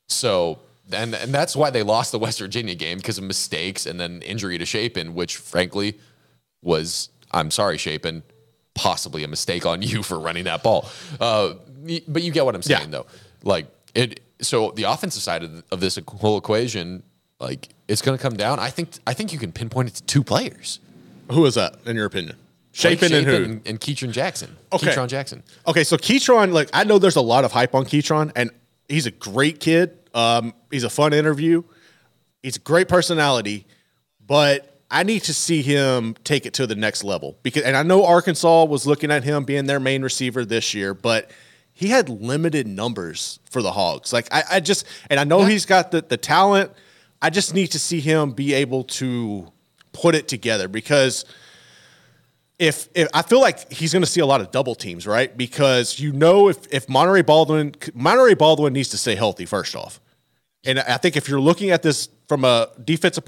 [0.09, 0.61] So,
[0.93, 4.22] and, and that's why they lost the West Virginia game because of mistakes and then
[4.22, 5.99] injury to Shapen, which frankly
[6.62, 8.22] was, I'm sorry, Shapen,
[8.74, 10.89] possibly a mistake on you for running that ball.
[11.20, 11.55] Uh,
[12.09, 12.91] but you get what I'm saying, Yeah.
[12.91, 13.07] though.
[13.43, 17.03] Like, it, so the offensive side of, of this whole equation,
[17.41, 18.59] like, it's going to come down.
[18.59, 20.80] I think, I think you can pinpoint it to two players.
[21.30, 22.37] Who is that in your opinion?
[22.72, 23.34] Shapen and who?
[23.37, 24.55] and, and Ketron Jackson.
[24.72, 24.89] Okay.
[24.89, 25.43] Ketron Jackson.
[25.66, 28.51] Okay, so Ketron, like I know there's a lot of hype on Ketron, and
[28.89, 29.97] he's a great kid.
[30.16, 31.62] Um, he's a fun interview.
[32.42, 33.66] He's a great personality,
[34.26, 37.82] but I need to see him take it to the next level because, and I
[37.82, 41.30] know Arkansas was looking at him being their main receiver this year, but
[41.74, 44.12] he had limited numbers for the Hogs.
[44.12, 46.72] Like I, I just, and I know he's got the the talent.
[47.20, 49.52] I just need to see him be able to
[49.92, 51.26] put it together because
[52.58, 55.36] if, if I feel like he's going to see a lot of double teams, right?
[55.36, 60.00] Because you know if if Monaray Baldwin Monaray Baldwin needs to stay healthy first off,
[60.66, 63.24] and I think if you're looking at this from a defensive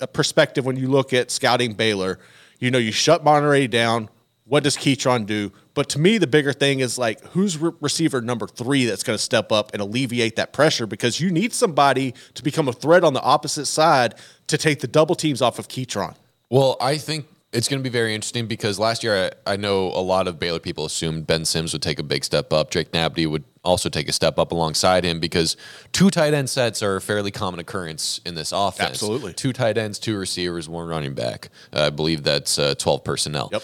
[0.00, 2.18] a perspective, when you look at scouting Baylor,
[2.58, 4.08] you know you shut Monaray down.
[4.46, 5.52] What does Ketron do?
[5.72, 9.16] But to me, the bigger thing is like who's re- receiver number three that's going
[9.16, 13.04] to step up and alleviate that pressure because you need somebody to become a threat
[13.04, 14.16] on the opposite side
[14.48, 16.14] to take the double teams off of Ketron.
[16.50, 19.86] Well, I think it's going to be very interesting because last year I, I know
[19.86, 22.70] a lot of Baylor people assumed Ben Sims would take a big step up.
[22.70, 25.56] Drake Dabney would also take a step up alongside him because
[25.92, 28.90] two tight end sets are a fairly common occurrence in this offense.
[28.90, 29.32] Absolutely.
[29.32, 31.48] Two tight ends, two receivers, one running back.
[31.72, 33.50] Uh, I believe that's uh, 12 personnel.
[33.52, 33.62] Yep.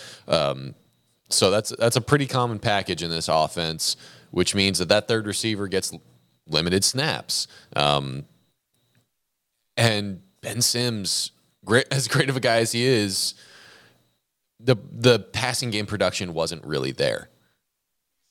[1.31, 3.97] So that's that's a pretty common package in this offense,
[4.33, 5.93] which means that that third receiver gets
[6.47, 7.47] limited snaps.
[7.77, 8.25] Um,
[9.77, 11.31] and Ben Sims,
[11.65, 13.35] great as great of a guy as he is,
[14.63, 17.29] the the passing game production wasn't really there.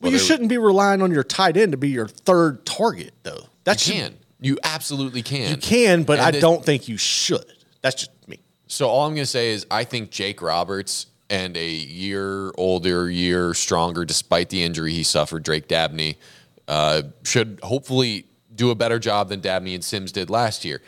[0.01, 3.47] Well, you shouldn't be relying on your tight end to be your third target, though.
[3.65, 5.49] That You should- can, you absolutely can.
[5.51, 7.43] You can, but And I this- don't think you should.
[7.81, 8.39] That's just me.
[8.67, 13.09] So all I'm going to say is I think Jake Roberts and a year older,
[13.09, 16.17] year stronger, despite the injury he suffered, Drake Dabney,
[16.69, 18.25] uh, should hopefully
[18.55, 20.81] do a better job than Dabney and Sims did last year.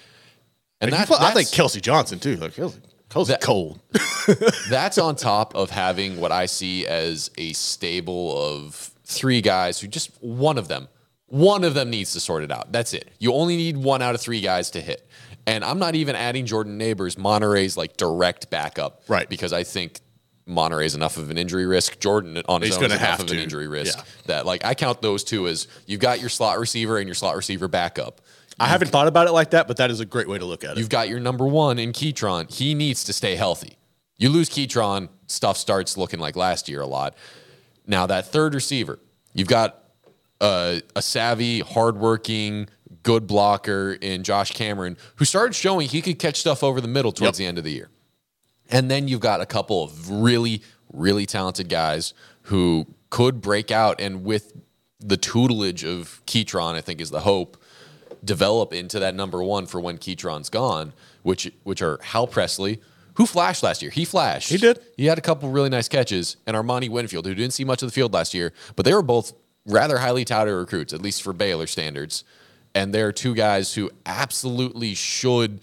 [0.79, 2.37] And You that, put- I think Kelsey Johnson too.
[2.37, 2.79] Like Kelsey,
[3.13, 3.79] That- cold.
[4.69, 9.87] that's on top of having what I see as a stable of three guys who
[9.87, 10.87] just one of them,
[11.27, 12.71] one of them needs to sort it out.
[12.71, 13.09] That's it.
[13.19, 15.07] You only need one out of three guys to hit.
[15.47, 19.01] And I'm not even adding Jordan Nabors, Monaray's like direct backup.
[19.07, 19.27] Right.
[19.27, 19.99] Because I think
[20.45, 21.99] Monaray's enough of an injury risk.
[21.99, 24.03] Jordan on his He's own is enough of an injury risk Yeah.
[24.27, 27.35] that like I count those two as you've got your slot receiver and your slot
[27.35, 28.21] receiver backup.
[28.61, 30.63] I haven't thought about it like that, but that is a great way to look
[30.63, 30.77] at it.
[30.77, 32.53] You've got your number one in Ketron.
[32.53, 33.77] He needs to stay healthy.
[34.17, 37.15] You lose Ketron, stuff starts looking like last year a lot.
[37.87, 38.99] Now that third receiver,
[39.33, 39.83] you've got
[40.39, 42.67] a, a savvy, hardworking,
[43.03, 47.11] good blocker in Josh Cameron, who started showing he could catch stuff over the middle
[47.11, 47.43] towards Yep.
[47.43, 47.89] the end of the year.
[48.69, 50.61] And then you've got a couple of really,
[50.93, 54.53] really talented guys who could break out and with
[54.99, 57.60] the tutelage of Ketron, I think is the hope,
[58.23, 60.93] develop into that number one for when Ketron's gone,
[61.23, 62.79] which which are Hal Presley,
[63.15, 63.91] who flashed last year.
[63.91, 64.49] He flashed.
[64.49, 64.79] He did.
[64.97, 67.87] He had a couple really nice catches, and Armani Winfield, who didn't see much of
[67.87, 69.33] the field last year, but they were both
[69.65, 72.23] rather highly touted recruits, at least for Baylor standards.
[72.73, 75.59] And they're two guys who absolutely should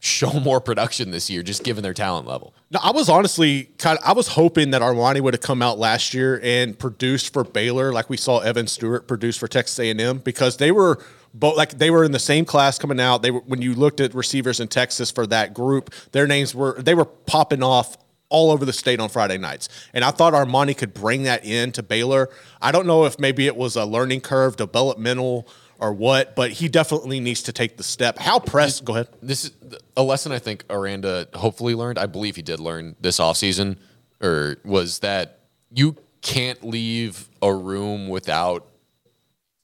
[0.00, 2.52] show more production this year, just given their talent level.
[2.72, 5.78] No, I was honestly kind of, I was hoping that Armani would have come out
[5.78, 10.18] last year and produced for Baylor like we saw Evan Stewart produce for Texas A&M
[10.18, 11.00] because they were
[11.34, 13.22] both like they were in the same class coming out.
[13.22, 16.80] They were when you looked at receivers in Texas for that group, their names were
[16.80, 17.96] they were popping off
[18.28, 19.68] all over the state on Friday nights.
[19.92, 22.30] And I thought Armani could bring that in to Baylor.
[22.62, 25.46] I don't know if maybe it was a learning curve, developmental
[25.78, 28.18] or what, but he definitely needs to take the step.
[28.18, 29.08] How press go ahead.
[29.20, 29.52] This is
[29.96, 31.98] a lesson I think Aranda hopefully learned.
[31.98, 33.76] I believe he did learn this offseason,
[34.22, 38.66] or was that you can't leave a room without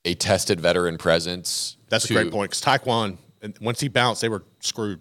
[0.08, 1.76] a tested veteran presence.
[1.88, 3.18] That's a great point because Tyquan,
[3.60, 5.00] once he bounced, they were screwed.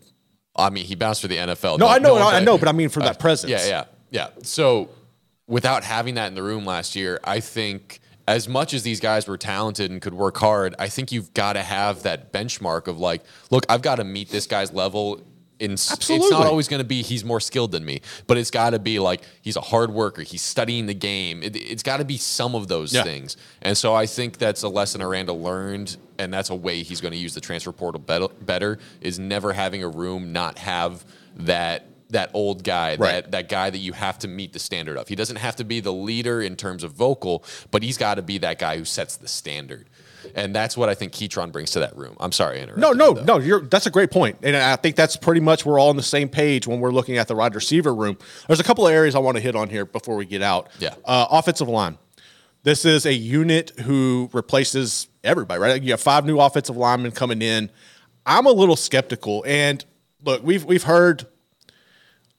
[0.55, 1.79] I mean, he bounced for the NFL.
[1.79, 3.51] No, I know, one I bet- know, but I mean for that uh, presence.
[3.51, 4.29] Yeah, yeah, yeah.
[4.43, 4.89] So
[5.47, 9.27] without having that in the room last year, I think as much as these guys
[9.27, 12.99] were talented and could work hard, I think you've got to have that benchmark of
[12.99, 15.21] like, look, I've got to meet this guy's level.
[15.59, 18.51] In, s- It's not always going to be he's more skilled than me, but it's
[18.51, 20.21] got to be like he's a hard worker.
[20.21, 21.41] He's studying the game.
[21.41, 23.03] It, it's got to be some of those Yeah.
[23.03, 23.37] things.
[23.63, 27.11] And so I think that's a lesson Aranda learned, and that's a way he's going
[27.13, 31.03] to use the transfer portal better, better is never having a room not have
[31.37, 32.97] that that old guy, Right.
[33.23, 35.09] that that guy that you have to meet the standard of.
[35.09, 38.21] He doesn't have to be the leader in terms of vocal, but he's got to
[38.21, 39.89] be that guy who sets the standard.
[40.35, 42.15] And that's what I think Ketron brings to that room.
[42.19, 43.23] I'm sorry, interrupted No, no, though.
[43.23, 43.37] no.
[43.39, 46.03] You're that's a great point, and I think that's pretty much we're all on the
[46.03, 48.17] same page when we're looking at the wide receiver room.
[48.47, 50.69] There's a couple of areas I want to hit on here before we get out.
[50.79, 50.95] Yeah.
[51.05, 51.97] uh, offensive line.
[52.63, 55.81] This is a unit who replaces everybody, right?
[55.81, 57.69] You have five new offensive linemen coming in.
[58.25, 59.83] I'm a little skeptical, and
[60.23, 61.25] look, we've we've heard.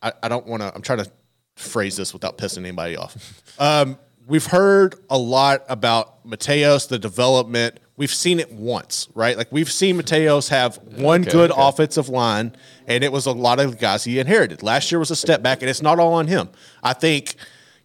[0.03, 0.74] I, I don't want to.
[0.74, 1.11] I'm trying to
[1.57, 3.43] phrase this without pissing anybody off.
[3.59, 3.99] Um,
[4.29, 7.81] we've heard a lot about Mateos, the development.
[7.97, 9.37] We've seen it once, right?
[9.37, 11.61] Like we've seen Mateos have one Okay, good okay.
[11.61, 12.55] offensive line,
[12.87, 14.62] and it was a lot of guys he inherited.
[14.62, 16.49] Last year was a step back, and it's not all on him.
[16.81, 17.35] I think,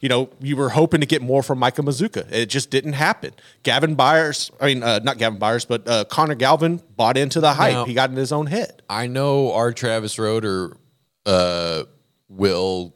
[0.02, 2.32] you know, you were hoping to get more from Micah Mazzccua.
[2.32, 3.32] It just didn't happen.
[3.64, 7.54] Gavin Byers, I mean, uh, not Gavin Byers, but uh, Connor Galvin bought into the
[7.54, 7.74] hype.
[7.74, 8.84] Now- he got in his own head.
[8.88, 10.78] I know our Travis Roder
[11.26, 11.86] uh,
[12.30, 12.94] will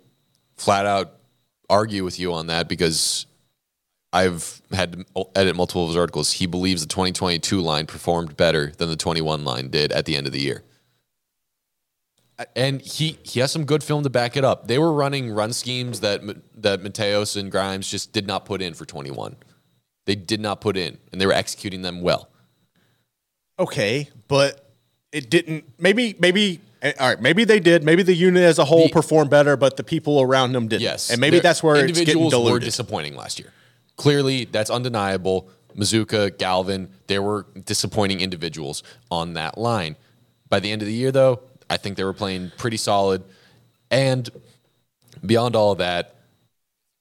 [0.57, 1.13] flat out
[1.69, 3.25] argue with you on that because
[4.13, 6.33] I've had to edit multiple of his articles.
[6.33, 10.25] He believes the 2022 line performed better than the 21 line did at the end
[10.27, 10.63] of the year.
[12.55, 14.67] And he, he has some good film to back it up.
[14.67, 16.21] They were running run schemes that
[16.61, 19.35] that Mateos and Grimes just did not put in for 21.
[20.05, 22.29] They did not put in, and they were executing them well.
[23.59, 24.71] Okay, but
[25.11, 25.65] it didn't.
[25.79, 26.61] Maybe, maybe.
[26.83, 27.83] eh, All right, maybe they did.
[27.83, 30.83] Maybe the unit as a whole The- performed better, but the people around them didn't.
[30.83, 33.51] Yes, and maybe that's where it's getting individuals were disappointing last year.
[33.97, 35.49] Clearly, that's undeniable.
[35.75, 38.81] Mazzccua, Galvin, they were disappointing individuals
[39.11, 39.95] on that line.
[40.49, 43.23] By the end of the year, though, I think they were playing pretty solid.
[43.91, 44.29] And
[45.25, 46.15] beyond all of that,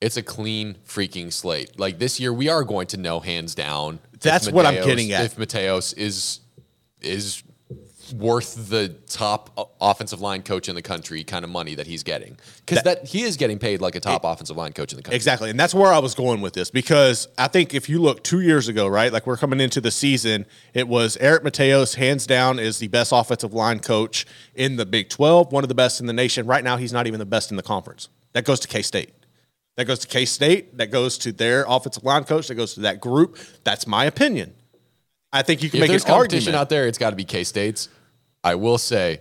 [0.01, 1.79] it's a clean freaking slate.
[1.79, 3.99] Like this year, we are going to know hands down.
[4.21, 5.25] That's what I'm getting at.
[5.25, 6.41] If Mateos is
[7.01, 7.43] is
[8.13, 12.37] worth the top offensive line coach in the country kind of money that he's getting,
[12.65, 15.17] because that, he is getting paid like a top offensive line coach in the country.
[15.17, 15.51] Exactly.
[15.51, 18.41] And that's where I was going with this because I think if you look two
[18.41, 22.59] years ago, right, like we're coming into the season, it was Eric Mateos, hands down,
[22.59, 26.07] is the best offensive line coach in the Big 12, one of the best in
[26.07, 26.47] the nation.
[26.47, 28.09] Right now, he's not even the best in the conference.
[28.33, 29.15] That goes to K State.
[29.77, 30.79] That goes to K State.
[30.79, 32.49] That goes to their offensive line coach.
[32.49, 33.39] That goes to that group.
[33.65, 34.55] That's my opinion.
[35.33, 36.61] I think you can If make there's an competition argument.
[36.61, 37.89] out there, it's got to be K State's.
[38.45, 39.21] I will say,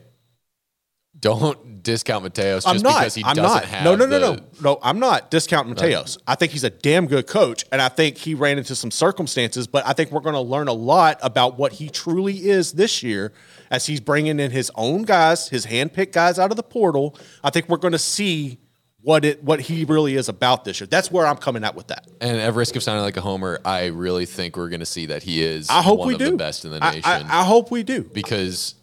[1.17, 2.99] don't discount Mateos just I'm not.
[2.99, 3.65] because he I'm doesn't not.
[3.65, 3.83] have.
[3.85, 4.79] no, no, no, the- no, no.
[4.83, 6.17] I'm not discounting Mateos.
[6.27, 9.65] I think he's a damn good coach, and I think he ran into some circumstances.
[9.65, 13.01] But I think we're going to learn a lot about what he truly is this
[13.01, 13.31] year,
[13.71, 17.17] as he's bringing in his own guys, his handpicked guys out of the portal.
[17.43, 18.59] I think we're going to see
[19.05, 20.87] what it what he really is about this year.
[20.87, 22.07] That's where I'm coming at with that.
[22.19, 25.05] And at risk of sounding like a homer, I really think we're going to see
[25.07, 26.31] that he is I hope one we of do.
[26.31, 27.03] the best in the I- nation.
[27.05, 28.01] I, I hope we do.
[28.03, 28.73] because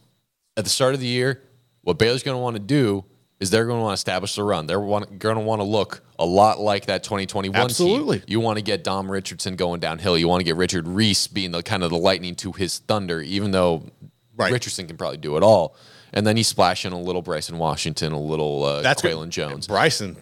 [0.56, 1.42] at the start of the year,
[1.82, 3.04] what Baylor's going to want to do
[3.40, 4.66] is they're going to want to establish the run.
[4.68, 8.18] They're going to want to look a lot like that 2021 Absolutely.
[8.18, 8.26] team.
[8.28, 10.16] You want to get Dom Richardson going downhill.
[10.16, 13.20] You want to get Richard Reese being the kind of the lightning to his thunder,
[13.20, 13.90] even though
[14.36, 14.52] Right.
[14.52, 15.76] Richardson can probably do it all.
[16.12, 19.12] And then you splash in a little Bryson Washington, a little uh, That's good.
[19.12, 19.66] Qualan Jones.
[19.66, 20.16] Bryson.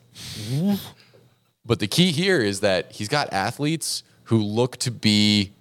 [1.64, 5.52] But the key here is that he's got athletes who look to be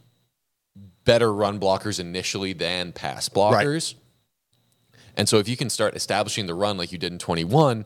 [1.04, 3.96] better run blockers initially than pass blockers.
[5.18, 7.86] And so if you can start establishing the run like you did in 21,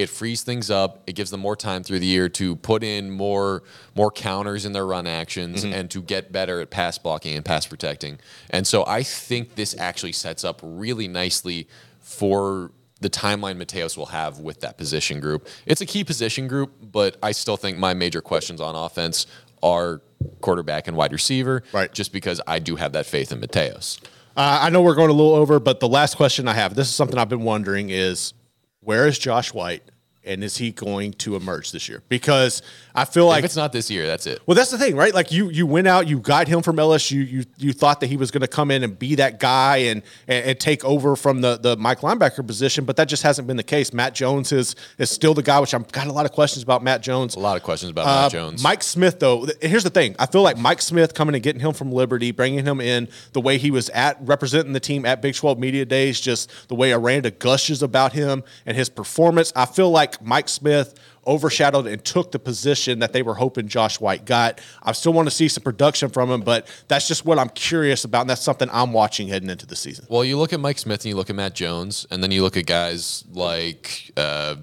[0.00, 1.02] it frees things up.
[1.06, 3.62] It gives them more time through the year to put in more
[3.94, 7.66] more counters in their run actions and to get better at pass blocking and pass
[7.66, 8.18] protecting.
[8.48, 11.68] And so I think this actually sets up really nicely
[12.00, 15.48] for the timeline Mateos will have with that position group.
[15.66, 19.26] It's a key position group, but I still think my major questions on offense
[19.62, 20.00] are
[20.40, 21.62] quarterback and wide receiver.
[21.72, 21.92] Right.
[21.92, 24.00] Just because I do have that faith in Mateos.
[24.36, 26.88] Uh, I know we're going a little over, but the last question I have, this
[26.88, 28.32] is something I've been wondering is
[28.80, 29.82] where is Josh White
[30.24, 32.02] and is he going to emerge this year?
[32.08, 32.60] Because
[32.94, 34.40] I feel like if it's not this year, that's it.
[34.46, 35.14] well, that's the thing, right?
[35.14, 37.26] Like you, you went out, you got him from LSU.
[37.26, 40.02] You, you thought that he was going to come in and be that guy and,
[40.28, 43.56] and and take over from the the Mike linebacker position, but that just hasn't been
[43.56, 43.92] the case.
[43.92, 46.82] Matt Jones is is still the guy, which I've got a lot of questions about
[46.82, 47.34] Matt Jones.
[47.36, 48.62] A lot of questions about Uh, Matt Jones.
[48.62, 50.14] Mike Smith, though, here's the thing.
[50.18, 53.40] I feel like Mike Smith coming and getting him from Liberty, bringing him in, the
[53.40, 56.92] way he was at representing the team at Big 12 Media Days, just the way
[56.92, 59.52] Aranda gushes about him and his performance.
[59.56, 60.94] I feel like Mike Smith
[61.26, 64.60] overshadowed and took the position that they were hoping Josh White got.
[64.82, 68.04] I still want to see some production from him, but that's just what I'm curious
[68.04, 70.06] about, and that's something I'm watching heading into the season.
[70.08, 72.42] Well, you look at Mike Smith and you look at Matt Jones, and then you
[72.42, 74.56] look at guys like uh,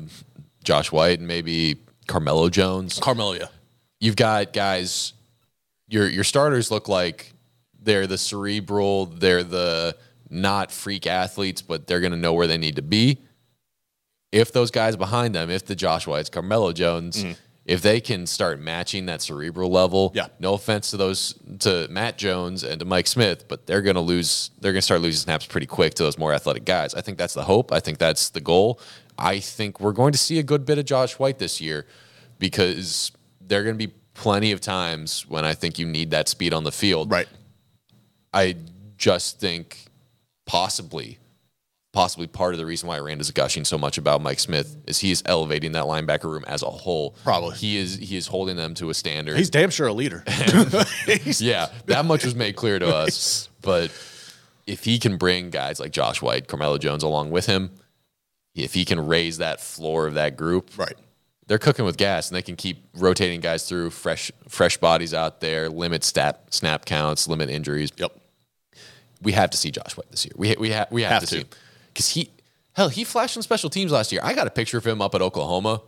[0.64, 1.78] Josh White and maybe
[2.08, 3.00] Carmelo Jones.
[3.00, 3.48] Carmelo, yeah.
[4.00, 5.14] You've got guys.
[5.90, 7.34] Your your starters look like
[7.82, 9.06] they're the cerebral.
[9.06, 9.96] They're the
[10.30, 13.20] not freak athletes, but they're going to know where they need to be.
[14.32, 17.34] If those guys behind them, if the Josh Whites, Carmelo Jones, mm-hmm.
[17.66, 20.28] if they can start matching that cerebral level, Yeah.
[20.40, 24.02] no offense to those to Matt Jones and to Mike Smith, but they're going to
[24.02, 24.52] lose.
[24.60, 26.94] They're going to start losing snaps pretty quick to those more athletic guys.
[26.94, 27.72] I think that's the hope.
[27.72, 28.80] I think that's the goal.
[29.18, 31.86] I think we're going to see a good bit of Josh White this year
[32.38, 33.12] because
[33.42, 36.54] there are going to be plenty of times when I think you need that speed
[36.54, 37.10] on the field.
[37.12, 37.28] Right.
[38.34, 38.58] I
[38.98, 39.86] just think
[40.46, 41.18] possibly,
[41.98, 45.00] possibly part of the reason why Rand is gushing so much about Mike Smith is
[45.00, 47.16] he is elevating that linebacker room as a whole.
[47.24, 47.56] Probably.
[47.58, 49.36] he is he is holding them to a standard.
[49.36, 50.24] He's damn sure a leader.
[51.40, 53.50] yeah, that much was made clear to us.
[53.64, 53.86] But
[54.68, 57.72] if he can bring guys like Josh White, Carmelo Jones along with him,
[58.54, 60.94] if he can raise that floor of that group, right.
[61.48, 65.42] they're cooking with gas and they can keep rotating guys through fresh fresh bodies out
[65.42, 67.92] there, limit stat snap counts, limit injuries.
[67.98, 68.12] Yep.
[69.24, 70.34] We have to see Josh White this year.
[70.36, 71.34] We we have we have, Have to, to.
[71.34, 71.48] see him
[71.98, 72.30] because he
[72.74, 74.22] hell he flashed on special teams last year.
[74.24, 75.82] I got a picture of him up at Oklahoma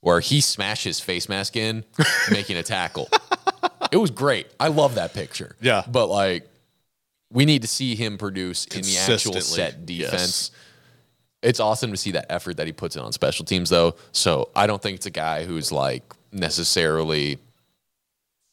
[0.00, 1.84] where he smashed his face mask in
[2.30, 3.08] making a tackle.
[3.90, 4.46] It was great.
[4.60, 5.56] I love that picture.
[5.60, 5.82] Yeah.
[5.88, 6.48] but like
[7.32, 10.10] we need to see him produce in the actual set yes.
[10.10, 10.50] defense
[11.42, 14.48] it's awesome to see that effort that he puts in on special teams though so
[14.54, 17.38] i don't think it's a guy who's like necessarily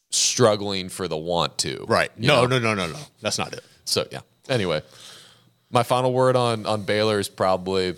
[0.09, 2.11] struggling for the want to Right.
[2.18, 2.57] No, know?
[2.57, 2.99] no, no, no, no.
[3.22, 3.64] That's not it.
[3.86, 4.82] so yeah anyway
[5.74, 7.96] my final word on on baylor is probably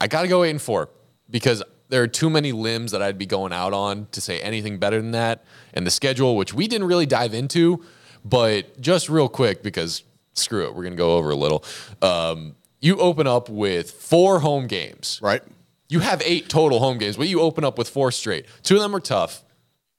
[0.00, 0.88] i gotta go eight and four
[1.28, 4.78] because there are too many limbs that I'd be going out on to say anything
[4.78, 5.44] better than that.
[5.72, 7.84] And the schedule, which we didn't really dive into,
[8.24, 10.02] but just real quick because
[10.32, 11.64] screw it, we're gonna go over a little.
[12.02, 15.20] Um, you open up with four home games.
[15.22, 15.42] Right.
[15.88, 18.46] You have eight total home games, but you open up with four straight.
[18.62, 19.44] Two of them are tough.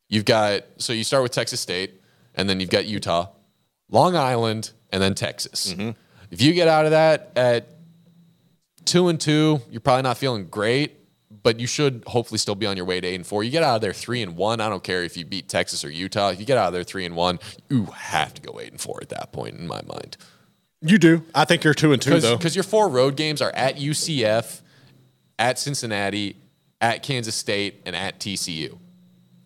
[0.09, 2.01] You've got so you start with Texas State,
[2.33, 3.29] and then you've got Utah,
[3.89, 5.75] Long Island, and then Texas.
[6.31, 7.67] If you get out of that at
[8.85, 10.93] two and two, you're probably not feeling great,
[11.43, 13.43] but you should hopefully still be on your way to eight and four.
[13.43, 14.61] You get out of there three and one.
[14.61, 16.29] I don't care if you beat Texas or Utah.
[16.29, 17.39] If you get out of there three and one,
[17.69, 20.15] you have to go eight and four at that point, in my mind.
[20.81, 21.23] You do.
[21.35, 22.37] I think you're two and two though.
[22.37, 24.61] Because your four road games are at UCF,
[25.37, 26.37] at Cincinnati,
[26.79, 28.77] at Kansas State, and at TCU.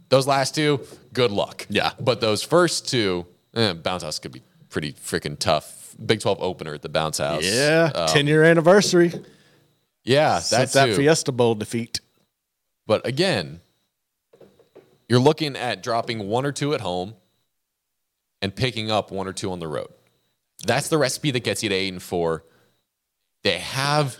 [0.09, 0.81] Those last two,
[1.11, 1.65] good luck.
[1.69, 1.93] Yeah.
[1.99, 3.25] But those first two,
[3.55, 5.95] eh, bounce house could be pretty freaking tough.
[6.03, 7.43] Big 12 opener at the bounce house.
[7.43, 7.91] Yeah.
[7.93, 9.11] Um, Ten year anniversary.
[10.03, 11.99] yeah, that's that Fiesta Bowl defeat.
[12.87, 13.59] But again,
[15.07, 17.15] you're looking at dropping one or two at home
[18.41, 19.89] and picking up one or two on the road.
[20.65, 22.43] That's the recipe that gets you to eight and four.
[23.43, 24.17] They have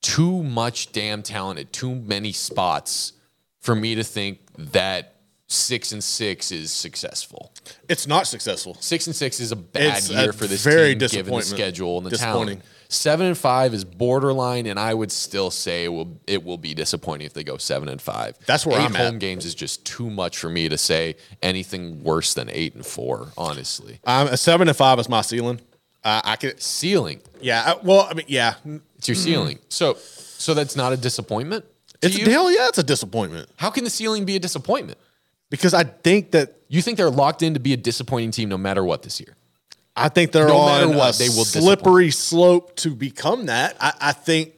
[0.00, 3.12] too much damn talent at too many spots
[3.60, 5.11] for me to think that
[5.52, 7.52] six and six is successful.
[7.88, 8.76] It's not successful.
[8.80, 11.42] Six and six is a bad It's year a for this very team, given the
[11.42, 12.56] schedule and the Disappointing.
[12.58, 12.64] talent.
[12.88, 16.74] Seven and five is borderline, and I would still say it will it will be
[16.74, 18.36] disappointing if they go seven and five.
[18.46, 19.06] That's where 8 I'm at.
[19.06, 22.84] home games is just too much for me to say anything worse than eight and
[22.84, 23.28] four.
[23.38, 25.60] Honestly, I'm a seven and five is my ceiling.
[26.04, 26.60] Uh, I could.
[26.60, 27.22] ceiling.
[27.40, 27.62] Yeah.
[27.64, 28.54] I, well, I mean, yeah.
[28.98, 29.58] It's your ceiling.
[29.70, 31.64] So so that's not a disappointment.
[32.02, 32.26] It's you?
[32.30, 32.68] hell yeah.
[32.68, 34.98] It's a disappointment How can the ceiling be a disappointment?
[35.52, 38.56] Because I think that You think they're locked in to be a disappointing team no
[38.58, 39.36] matter what this year?
[39.94, 43.76] I think they're No on matter what, a they will slippery slope to become that.
[43.78, 44.54] I, I think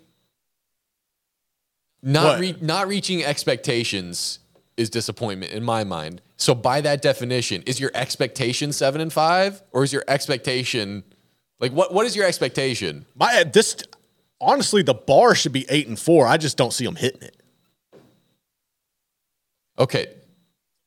[2.02, 4.38] Not re- not reaching expectations
[4.76, 6.20] is disappointment in my mind.
[6.36, 11.02] So by that definition, is your expectation seven and five, or is your expectation
[11.58, 11.92] like what?
[11.92, 13.06] What is your expectation?
[13.16, 13.76] my this
[14.40, 16.26] honestly the bar should be eight and four.
[16.28, 17.36] I just don't see them hitting it.
[19.78, 20.06] Okay,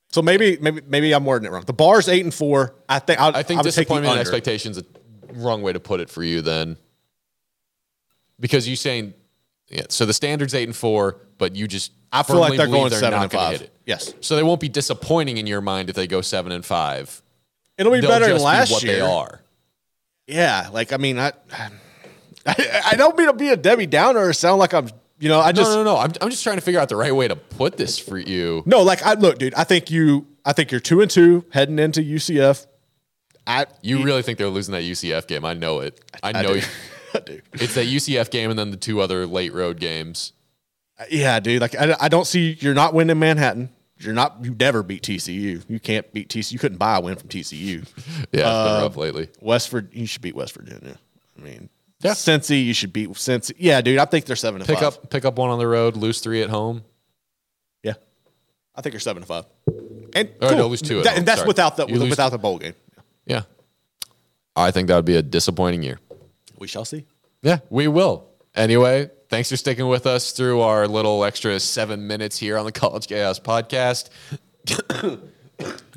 [0.10, 1.64] So maybe maybe maybe I'm wording it wrong.
[1.66, 2.76] The bar's eight and four.
[2.88, 4.84] I think I'll, I think I would take the disappointment and expectations a
[5.34, 6.78] wrong way to put it for you then,
[8.40, 9.14] because you saying
[9.70, 9.84] yeah.
[9.90, 13.00] So the standard's eight and four, but you just I feel like they're going they're
[13.00, 13.52] seven not and five.
[13.54, 13.74] Hit it.
[13.86, 17.22] Yes, So they won't be disappointing in your mind if they go seven and five.
[17.78, 18.96] it'll be They'll better than just be last what year.
[18.96, 19.42] they are.
[20.26, 21.32] Yeah, like I mean, I,
[22.46, 24.90] I I don't mean to be a Debbie Downer or sound like I'm,
[25.20, 25.98] you know, I just no, no, no.
[25.98, 28.64] I'm, I'm just trying to figure out the right way to put this for you.
[28.66, 29.54] no, like I look, dude.
[29.56, 32.66] I think you, I think you're two and two heading into UCF.
[33.46, 35.46] I You really think they're losing that UCF game?
[35.46, 36.04] I know it.
[36.22, 36.60] I know do.
[36.60, 36.66] you.
[37.16, 37.42] I do.
[37.54, 40.34] it's that UCF game and then the two other late road games.
[41.10, 41.62] Yeah, dude.
[41.62, 43.70] Like I, I don't see you're not winning Manhattan.
[44.00, 44.44] You're not.
[44.44, 45.64] You never beat TCU.
[45.68, 46.52] You can't beat TCU.
[46.54, 47.88] You couldn't buy a win from TCU.
[48.32, 49.30] Yeah, it's Uh, been rough lately.
[49.42, 50.02] West Virginia.
[50.02, 50.98] You should beat West Virginia.
[51.38, 51.70] I mean,
[52.02, 52.12] Yeah.
[52.12, 52.64] Cincy.
[52.66, 53.54] You should beat Cincy.
[53.58, 53.98] Yeah, dude.
[54.00, 54.88] I think they're seven and Pick five.
[54.96, 56.84] up, pick up one on the road, lose three at home.
[57.84, 57.94] Yeah,
[58.76, 59.46] I think you're seven to five.
[60.14, 60.58] And Or cool.
[60.58, 61.18] no, lose two at That- home.
[61.20, 61.48] and that's Sorry.
[61.48, 62.76] without the You without the bowl game.
[63.26, 63.44] Yeah,
[64.56, 66.00] I think that would be a disappointing year.
[66.58, 67.06] We shall see.
[67.42, 68.26] Yeah, we will.
[68.56, 72.72] Anyway, thanks for sticking with us through our little extra seven minutes here on the
[72.72, 74.10] College Chaos podcast.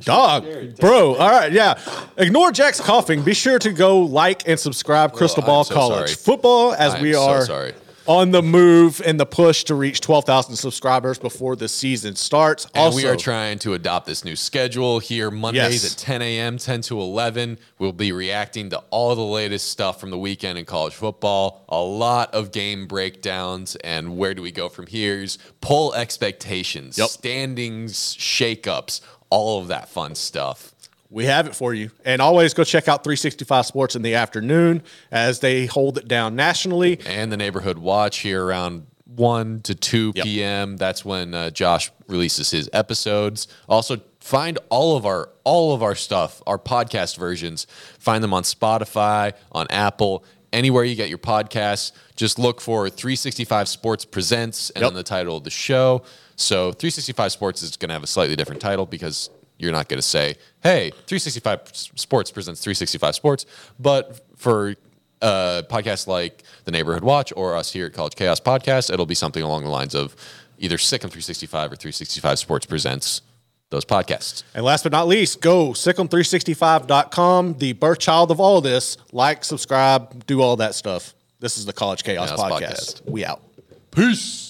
[0.01, 0.47] Dog,
[0.79, 1.15] bro.
[1.17, 1.79] All right, yeah.
[2.17, 3.23] Ignore Jack's coughing.
[3.23, 6.15] Be sure to go like and subscribe Crystal I'm Ball so College sorry.
[6.15, 7.75] Football as I we am so are sorry.
[8.07, 12.65] on the move and the push to reach 12,000 subscribers before the season starts.
[12.75, 15.93] And also, we are trying to adopt this new schedule here Mondays Yes.
[15.93, 17.59] at 10 a.m., 10 to 11.
[17.79, 21.79] We'll be reacting to all the latest stuff from the weekend in college football, a
[21.81, 27.09] lot of game breakdowns, and where do we go from here's poll expectations, Yep.
[27.11, 30.73] standings, shakeups, all of that fun stuff.
[31.09, 31.91] we have it for you.
[32.05, 36.37] And always go check out 365 Sports in the afternoon as they hold it down
[36.37, 37.01] nationally.
[37.07, 40.25] And the neighborhood watch here around 1 to 2 Yep.
[40.25, 40.77] p.m.
[40.77, 43.49] That's when uh, Josh releases his episodes.
[43.69, 47.67] Also find all of our all of our stuff, our podcast versions.
[47.99, 50.23] Find them on Spotify, on Apple,
[50.53, 51.91] anywhere you get your podcasts.
[52.15, 54.91] Just look for 365 Sports Presents and Yep.
[54.91, 56.03] then the title of the show.
[56.41, 59.99] So 365 Sports is going to have a slightly different title because you're not going
[59.99, 63.47] to say, "Hey, 365 Sports presents 365 Sports,"
[63.79, 64.75] but for
[65.21, 69.15] uh, podcasts like the Neighborhood Watch or us here at College Chaos Podcast, it'll be
[69.15, 70.17] something along the lines of
[70.59, 73.23] either Sick of 365 or 365 Sports presents
[73.71, 74.43] those podcasts.
[74.55, 78.97] And last but not least, go sicem365.com, the birth child of all this.
[79.13, 81.15] Like, subscribe, do all that stuff.
[81.39, 83.03] This is the College Chaos Chaos podcast.
[83.03, 83.11] Podcast.
[83.11, 83.43] We out.
[83.91, 84.50] Peace.